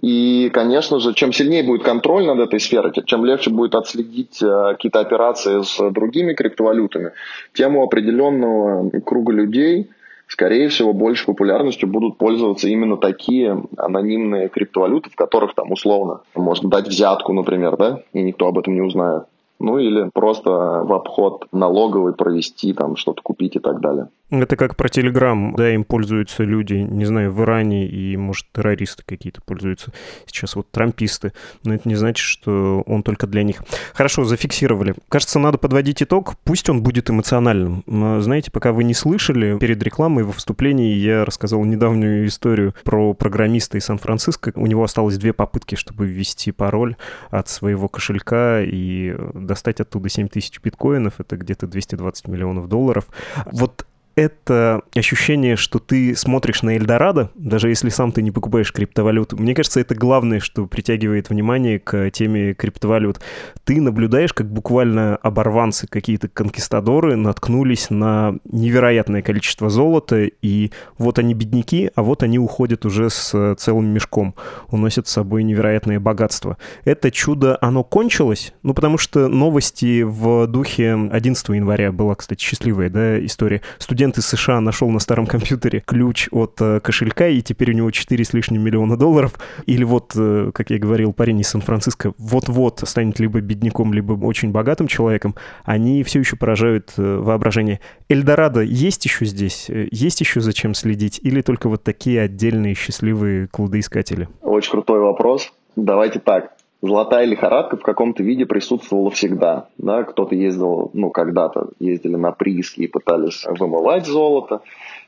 И, 0.00 0.50
конечно 0.54 1.00
же, 1.00 1.12
чем 1.12 1.34
сильнее 1.34 1.62
будет 1.62 1.82
контроль 1.82 2.24
над 2.24 2.38
этой 2.38 2.58
сферой, 2.58 2.92
чем 3.04 3.26
легче 3.26 3.50
будет 3.50 3.74
отследить 3.74 4.42
э, 4.42 4.72
какие-то 4.72 5.00
операции 5.00 5.60
с 5.60 5.90
другими 5.90 6.32
криптовалютами, 6.32 7.12
тем 7.52 7.76
у 7.76 7.82
определенного 7.82 8.88
круга 9.00 9.32
людей– 9.32 9.90
скорее 10.32 10.68
всего, 10.68 10.94
больше 10.94 11.26
популярностью 11.26 11.86
будут 11.86 12.16
пользоваться 12.16 12.66
именно 12.66 12.96
такие 12.96 13.64
анонимные 13.76 14.48
криптовалюты, 14.48 15.10
в 15.10 15.14
которых 15.14 15.54
там 15.54 15.70
условно 15.70 16.22
можно 16.34 16.70
дать 16.70 16.88
взятку, 16.88 17.34
например, 17.34 17.76
да, 17.76 18.02
и 18.14 18.22
никто 18.22 18.46
об 18.46 18.58
этом 18.58 18.74
не 18.74 18.80
узнает. 18.80 19.24
Ну 19.62 19.78
или 19.78 20.10
просто 20.12 20.50
в 20.50 20.92
обход 20.92 21.46
налоговый 21.52 22.14
провести, 22.14 22.72
там 22.72 22.96
что-то 22.96 23.22
купить 23.22 23.54
и 23.54 23.60
так 23.60 23.80
далее. 23.80 24.08
Это 24.32 24.56
как 24.56 24.76
про 24.76 24.88
Телеграм, 24.88 25.54
да, 25.54 25.74
им 25.74 25.84
пользуются 25.84 26.42
люди, 26.42 26.72
не 26.72 27.04
знаю, 27.04 27.30
в 27.32 27.42
Иране 27.42 27.86
и, 27.86 28.16
может, 28.16 28.46
террористы 28.50 29.02
какие-то 29.04 29.42
пользуются. 29.42 29.92
Сейчас 30.24 30.56
вот 30.56 30.70
трамписты. 30.70 31.34
Но 31.64 31.74
это 31.74 31.86
не 31.86 31.96
значит, 31.96 32.24
что 32.24 32.82
он 32.86 33.02
только 33.02 33.26
для 33.26 33.42
них. 33.42 33.62
Хорошо, 33.92 34.24
зафиксировали. 34.24 34.94
Кажется, 35.10 35.38
надо 35.38 35.58
подводить 35.58 36.02
итог. 36.02 36.34
Пусть 36.44 36.70
он 36.70 36.82
будет 36.82 37.10
эмоциональным. 37.10 37.82
Но, 37.86 38.20
знаете, 38.20 38.50
пока 38.50 38.72
вы 38.72 38.84
не 38.84 38.94
слышали, 38.94 39.58
перед 39.58 39.82
рекламой 39.82 40.24
во 40.24 40.32
вступлении 40.32 40.94
я 40.94 41.26
рассказал 41.26 41.62
недавнюю 41.64 42.26
историю 42.26 42.74
про 42.84 43.12
программиста 43.12 43.76
из 43.76 43.84
Сан-Франциско. 43.84 44.50
У 44.56 44.66
него 44.66 44.82
осталось 44.82 45.18
две 45.18 45.34
попытки, 45.34 45.74
чтобы 45.74 46.06
ввести 46.06 46.52
пароль 46.52 46.96
от 47.30 47.48
своего 47.48 47.86
кошелька 47.86 48.62
и 48.62 49.14
достать 49.52 49.80
оттуда 49.80 50.08
7 50.08 50.28
тысяч 50.28 50.60
биткоинов. 50.62 51.20
Это 51.20 51.36
где-то 51.36 51.66
220 51.66 52.28
миллионов 52.28 52.68
долларов. 52.68 53.06
Вот 53.44 53.86
это 54.14 54.82
ощущение, 54.94 55.56
что 55.56 55.78
ты 55.78 56.14
смотришь 56.14 56.62
на 56.62 56.76
Эльдорадо, 56.76 57.30
даже 57.34 57.68
если 57.68 57.88
сам 57.88 58.12
ты 58.12 58.22
не 58.22 58.30
покупаешь 58.30 58.72
криптовалюту. 58.72 59.36
Мне 59.36 59.54
кажется, 59.54 59.80
это 59.80 59.94
главное, 59.94 60.40
что 60.40 60.66
притягивает 60.66 61.30
внимание 61.30 61.78
к 61.78 62.10
теме 62.10 62.54
криптовалют. 62.54 63.20
Ты 63.64 63.80
наблюдаешь, 63.80 64.32
как 64.32 64.50
буквально 64.50 65.16
оборванцы, 65.16 65.86
какие-то 65.86 66.28
конкистадоры 66.28 67.16
наткнулись 67.16 67.90
на 67.90 68.36
невероятное 68.44 69.22
количество 69.22 69.70
золота, 69.70 70.24
и 70.24 70.70
вот 70.98 71.18
они 71.18 71.34
бедняки, 71.34 71.90
а 71.94 72.02
вот 72.02 72.22
они 72.22 72.38
уходят 72.38 72.84
уже 72.84 73.10
с 73.10 73.54
целым 73.56 73.86
мешком, 73.86 74.34
уносят 74.68 75.08
с 75.08 75.12
собой 75.12 75.42
невероятное 75.42 76.00
богатство. 76.00 76.58
Это 76.84 77.10
чудо, 77.10 77.56
оно 77.60 77.84
кончилось? 77.84 78.52
Ну, 78.62 78.74
потому 78.74 78.98
что 78.98 79.28
новости 79.28 80.02
в 80.02 80.46
духе 80.46 80.92
11 80.92 81.48
января 81.50 81.92
была, 81.92 82.14
кстати, 82.14 82.42
счастливая 82.42 82.90
да, 82.90 83.24
история. 83.24 83.62
Студент 83.78 84.01
студент 84.02 84.18
из 84.18 84.26
США 84.26 84.60
нашел 84.60 84.90
на 84.90 84.98
старом 84.98 85.26
компьютере 85.26 85.80
ключ 85.86 86.28
от 86.32 86.60
э, 86.60 86.80
кошелька, 86.80 87.28
и 87.28 87.40
теперь 87.40 87.70
у 87.70 87.74
него 87.74 87.90
4 87.92 88.24
с 88.24 88.32
лишним 88.32 88.60
миллиона 88.60 88.96
долларов. 88.96 89.34
Или 89.66 89.84
вот, 89.84 90.14
э, 90.16 90.50
как 90.52 90.70
я 90.70 90.80
говорил, 90.80 91.12
парень 91.12 91.38
из 91.38 91.50
Сан-Франциско 91.50 92.12
вот-вот 92.18 92.80
станет 92.84 93.20
либо 93.20 93.40
бедняком, 93.40 93.94
либо 93.94 94.14
очень 94.14 94.50
богатым 94.50 94.88
человеком, 94.88 95.36
они 95.64 96.02
все 96.02 96.18
еще 96.18 96.34
поражают 96.34 96.94
э, 96.96 97.18
воображение. 97.18 97.78
Эльдорадо 98.08 98.62
есть 98.62 99.04
еще 99.04 99.24
здесь? 99.24 99.68
Есть 99.68 100.20
еще 100.20 100.40
зачем 100.40 100.74
следить? 100.74 101.20
Или 101.22 101.40
только 101.40 101.68
вот 101.68 101.84
такие 101.84 102.22
отдельные 102.22 102.74
счастливые 102.74 103.46
кладоискатели? 103.46 104.28
Очень 104.40 104.72
крутой 104.72 104.98
вопрос. 104.98 105.52
Давайте 105.76 106.18
так 106.18 106.56
золотая 106.82 107.24
лихорадка 107.24 107.76
в 107.76 107.82
каком-то 107.82 108.22
виде 108.22 108.44
присутствовала 108.44 109.10
всегда. 109.10 109.68
Да? 109.78 110.02
Кто-то 110.02 110.34
ездил, 110.34 110.90
ну, 110.92 111.10
когда-то 111.10 111.68
ездили 111.78 112.16
на 112.16 112.32
прииски 112.32 112.80
и 112.82 112.88
пытались 112.88 113.44
вымывать 113.46 114.06
золото, 114.06 114.60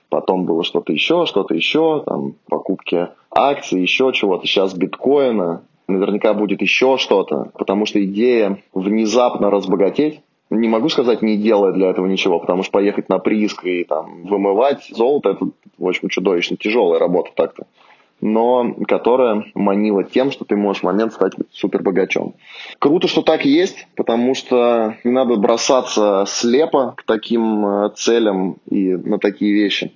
потом 0.09 0.45
было 0.45 0.63
что-то 0.63 0.93
еще, 0.93 1.27
что-то 1.27 1.55
еще, 1.55 2.03
там, 2.07 2.35
покупки 2.49 3.09
акций, 3.31 3.83
еще 3.83 4.13
чего-то. 4.15 4.47
Сейчас 4.47 4.75
биткоина, 4.75 5.63
наверняка 5.89 6.33
будет 6.33 6.63
еще 6.63 6.97
что-то, 6.97 7.51
потому 7.59 7.85
что 7.85 8.03
идея 8.05 8.63
внезапно 8.73 9.51
разбогатеть, 9.51 10.21
не 10.51 10.69
могу 10.69 10.89
сказать, 10.89 11.23
не 11.23 11.37
делая 11.37 11.73
для 11.73 11.91
этого 11.91 12.07
ничего, 12.07 12.39
потому 12.39 12.63
что 12.63 12.73
поехать 12.73 13.09
на 13.09 13.19
прииск 13.19 13.65
и 13.65 13.83
там 13.83 14.23
вымывать 14.25 14.87
золото, 14.91 15.31
это, 15.31 15.47
в 15.79 15.89
общем, 15.89 16.09
чудовищно 16.09 16.57
тяжелая 16.57 17.01
работа 17.01 17.31
так-то 17.35 17.67
но 18.25 18.75
которая 18.89 19.45
манила 19.55 20.03
тем, 20.03 20.31
что 20.31 20.47
ты 20.47 20.57
можешь 20.57 20.81
в 20.81 20.87
момент 20.87 21.13
стать 21.13 21.35
супер 21.53 21.83
богачом. 21.83 22.35
Круто, 22.79 23.07
что 23.07 23.21
так 23.21 23.45
есть, 23.45 23.87
потому 23.97 24.35
что 24.35 24.97
не 25.05 25.11
надо 25.11 25.37
бросаться 25.37 26.25
слепо 26.27 26.95
к 26.97 27.03
таким 27.03 27.67
э, 27.67 27.91
целям 27.95 28.57
и 28.71 28.95
на 28.95 29.19
такие 29.19 29.53
вещи. 29.53 29.93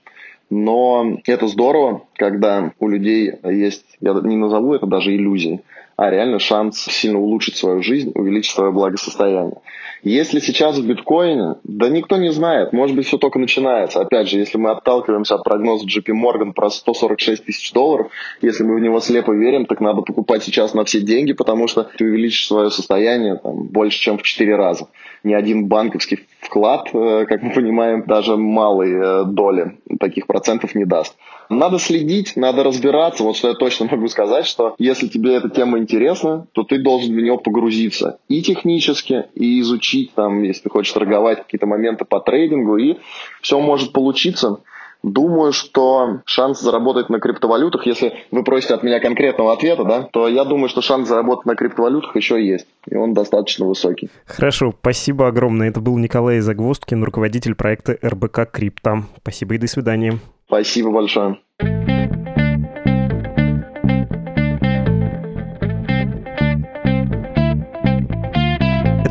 Но 0.51 1.19
это 1.25 1.47
здорово, 1.47 2.03
когда 2.17 2.73
у 2.79 2.89
людей 2.89 3.33
есть, 3.45 3.87
я 4.03 4.13
не 4.13 4.37
назову 4.37 4.75
это 4.75 4.85
даже 4.85 5.17
иллюзией, 5.17 5.63
а 5.99 6.11
реально 6.11 6.39
шанс 6.39 6.79
сильно 6.79 7.19
улучшить 7.19 7.57
свою 7.57 7.83
жизнь, 7.83 8.13
увеличить 8.15 8.55
свое 8.55 8.71
благосостояние. 8.71 9.57
Если 10.05 10.39
сейчас 10.39 10.79
в 10.79 10.87
биткоине, 10.87 11.57
да 11.65 11.89
никто 11.89 12.17
не 12.19 12.31
знает, 12.31 12.73
может 12.73 12.95
быть, 12.95 13.09
все 13.09 13.19
только 13.19 13.41
начинается. 13.41 14.01
Опять 14.01 14.29
же, 14.29 14.39
если 14.39 14.59
мы 14.59 14.71
отталкиваемся 14.71 15.35
от 15.35 15.43
прогноза 15.43 15.85
JP 15.87 16.13
Morgan 16.15 16.53
про 16.53 16.71
146 16.71 17.45
тысяч 17.45 17.73
долларов, 17.73 18.13
если 18.41 18.63
мы 18.63 18.77
в 18.77 18.81
него 18.81 19.01
слепо 19.01 19.33
верим, 19.33 19.67
так 19.67 19.81
надо 19.81 20.03
покупать 20.03 20.45
сейчас 20.45 20.73
на 20.73 20.85
все 20.85 21.01
деньги, 21.01 21.33
потому 21.33 21.67
что 21.67 21.83
ты 21.83 22.05
увеличишь 22.05 22.47
свое 22.47 22.71
состояние 22.71 23.35
там, 23.35 23.65
больше, 23.65 23.99
чем 23.99 24.19
в 24.19 24.23
4 24.23 24.55
раза. 24.55 24.87
Ни 25.25 25.35
один 25.35 25.67
банковский 25.67 26.21
вклад, 26.41 26.89
э, 26.93 27.27
как 27.27 27.43
мы 27.43 27.53
понимаем, 27.53 28.05
даже 28.07 28.37
малой 28.37 28.93
э, 28.93 29.25
доли 29.25 29.79
таких 29.99 30.27
процентов 30.27 30.75
не 30.75 30.85
даст. 30.85 31.17
Надо 31.49 31.79
следить, 31.79 32.37
надо 32.37 32.63
разбираться. 32.63 33.25
Вот 33.25 33.37
что 33.37 33.49
я 33.49 33.55
точно 33.55 33.89
могу 33.91 34.09
сказать, 34.09 34.47
что 34.47 34.75
если 34.79 35.09
тебе 35.09 35.35
эта 35.35 35.49
тема 35.49 35.79
интересна, 35.79 36.47
то 36.53 36.63
ты 36.63 36.79
должен 36.79 37.15
в 37.15 37.19
нее 37.19 37.39
погрузиться 37.39 38.19
и 38.29 38.43
технически, 38.43 39.25
и 39.35 39.61
изучить 39.61 40.13
там, 40.15 40.43
если 40.43 40.65
ты 40.65 40.71
хочешь 40.71 40.93
торговать 40.93 41.39
какие-то 41.39 41.67
моменты 41.67 42.05
по 42.05 42.21
трейдингу, 42.21 42.77
и 42.77 42.97
все 43.41 43.59
может 43.61 43.93
получиться. 43.93 44.61
Думаю, 45.03 45.53
что 45.53 46.21
шанс 46.25 46.61
заработать 46.61 47.09
на 47.09 47.21
криптовалютах, 47.21 47.87
если 47.87 48.15
вы 48.31 48.43
просите 48.43 48.75
от 48.75 48.83
меня 48.83 49.01
конкретного 49.01 49.53
ответа, 49.53 49.85
да, 49.85 50.03
то 50.03 50.29
я 50.29 50.45
думаю, 50.45 50.69
что 50.69 50.83
шанс 50.83 51.09
заработать 51.09 51.47
на 51.47 51.55
криптовалютах 51.55 52.17
еще 52.17 52.45
есть, 52.45 52.67
и 52.91 52.97
он 52.97 53.15
достаточно 53.15 53.67
высокий. 53.67 54.11
Хорошо, 54.27 54.75
спасибо 54.81 55.29
огромное. 55.29 55.69
Это 55.69 55.81
был 55.81 55.97
Николай 55.99 56.41
Загвоздкин, 56.41 57.05
руководитель 57.05 57.55
проекта 57.55 57.97
РБК 58.05 58.51
Крипто. 58.51 59.05
Спасибо 59.23 59.55
и 59.55 59.59
до 59.59 59.67
свидания. 59.67 60.19
Спасибо 60.47 60.91
большое. 60.91 61.39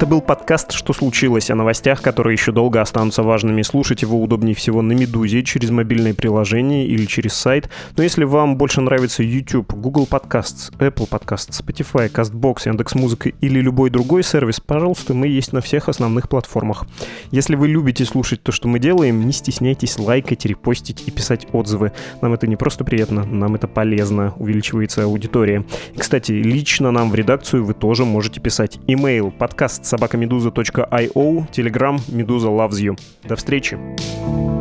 Был 0.08 0.22
подкаст 0.22 0.72
«Что 0.72 0.94
случилось?» 0.94 1.52
о 1.52 1.56
новостях, 1.56 2.02
которые 2.02 2.34
еще 2.34 2.52
долго 2.52 2.82
останутся 2.82 3.24
важными. 3.24 3.62
Слушать 3.62 4.02
его 4.02 4.22
удобнее 4.22 4.56
всего 4.56 4.82
на 4.82 4.94
«Медузе» 4.94 5.44
через 5.44 5.70
мобильное 5.70 6.14
приложение 6.14 6.88
или 6.88 7.06
через 7.06 7.34
сайт. 7.34 7.70
Но 7.98 8.04
если 8.04 8.24
вам 8.24 8.58
больше 8.58 8.80
нравится 8.80 9.22
YouTube, 9.22 9.74
Google 9.74 10.08
Podcasts, 10.10 10.72
Apple 10.80 11.10
Podcasts, 11.10 11.62
Spotify, 11.62 12.10
CastBox, 12.10 12.68
Яндекс.Музыка 12.68 13.30
или 13.42 13.60
любой 13.60 13.90
другой 13.90 14.24
сервис, 14.24 14.62
пожалуйста, 14.62 15.14
мы 15.14 15.28
есть 15.28 15.52
на 15.52 15.60
всех 15.60 15.90
основных 15.90 16.30
платформах. 16.30 16.86
Если 17.32 17.56
вы 17.56 17.68
любите 17.68 18.06
слушать 18.06 18.42
то, 18.42 18.54
что 18.54 18.70
мы 18.70 18.80
делаем, 18.80 19.26
не 19.26 19.34
стесняйтесь 19.34 20.00
лайкать, 20.00 20.46
репостить 20.46 21.04
и 21.06 21.12
писать 21.12 21.48
отзывы. 21.52 21.92
Нам 22.22 22.34
это 22.34 22.48
не 22.48 22.56
просто 22.56 22.86
приятно, 22.86 23.26
нам 23.26 23.56
это 23.56 23.68
полезно, 23.68 24.34
увеличивается 24.38 25.04
аудитория. 25.04 25.66
И, 25.94 25.98
кстати, 25.98 26.32
лично 26.32 26.92
нам 26.92 27.12
в 27.12 27.16
редакцию 27.16 27.66
вы 27.66 27.74
тоже 27.74 28.06
можете 28.06 28.40
писать. 28.40 28.78
Email 28.88 29.32
подкаст 29.32 29.86
собакамедуза.io, 29.98 31.48
Telegram 31.52 32.00
Медуза 32.10 32.48
loves 32.48 32.80
you. 32.80 32.96
До 33.24 33.36
встречи! 33.36 34.57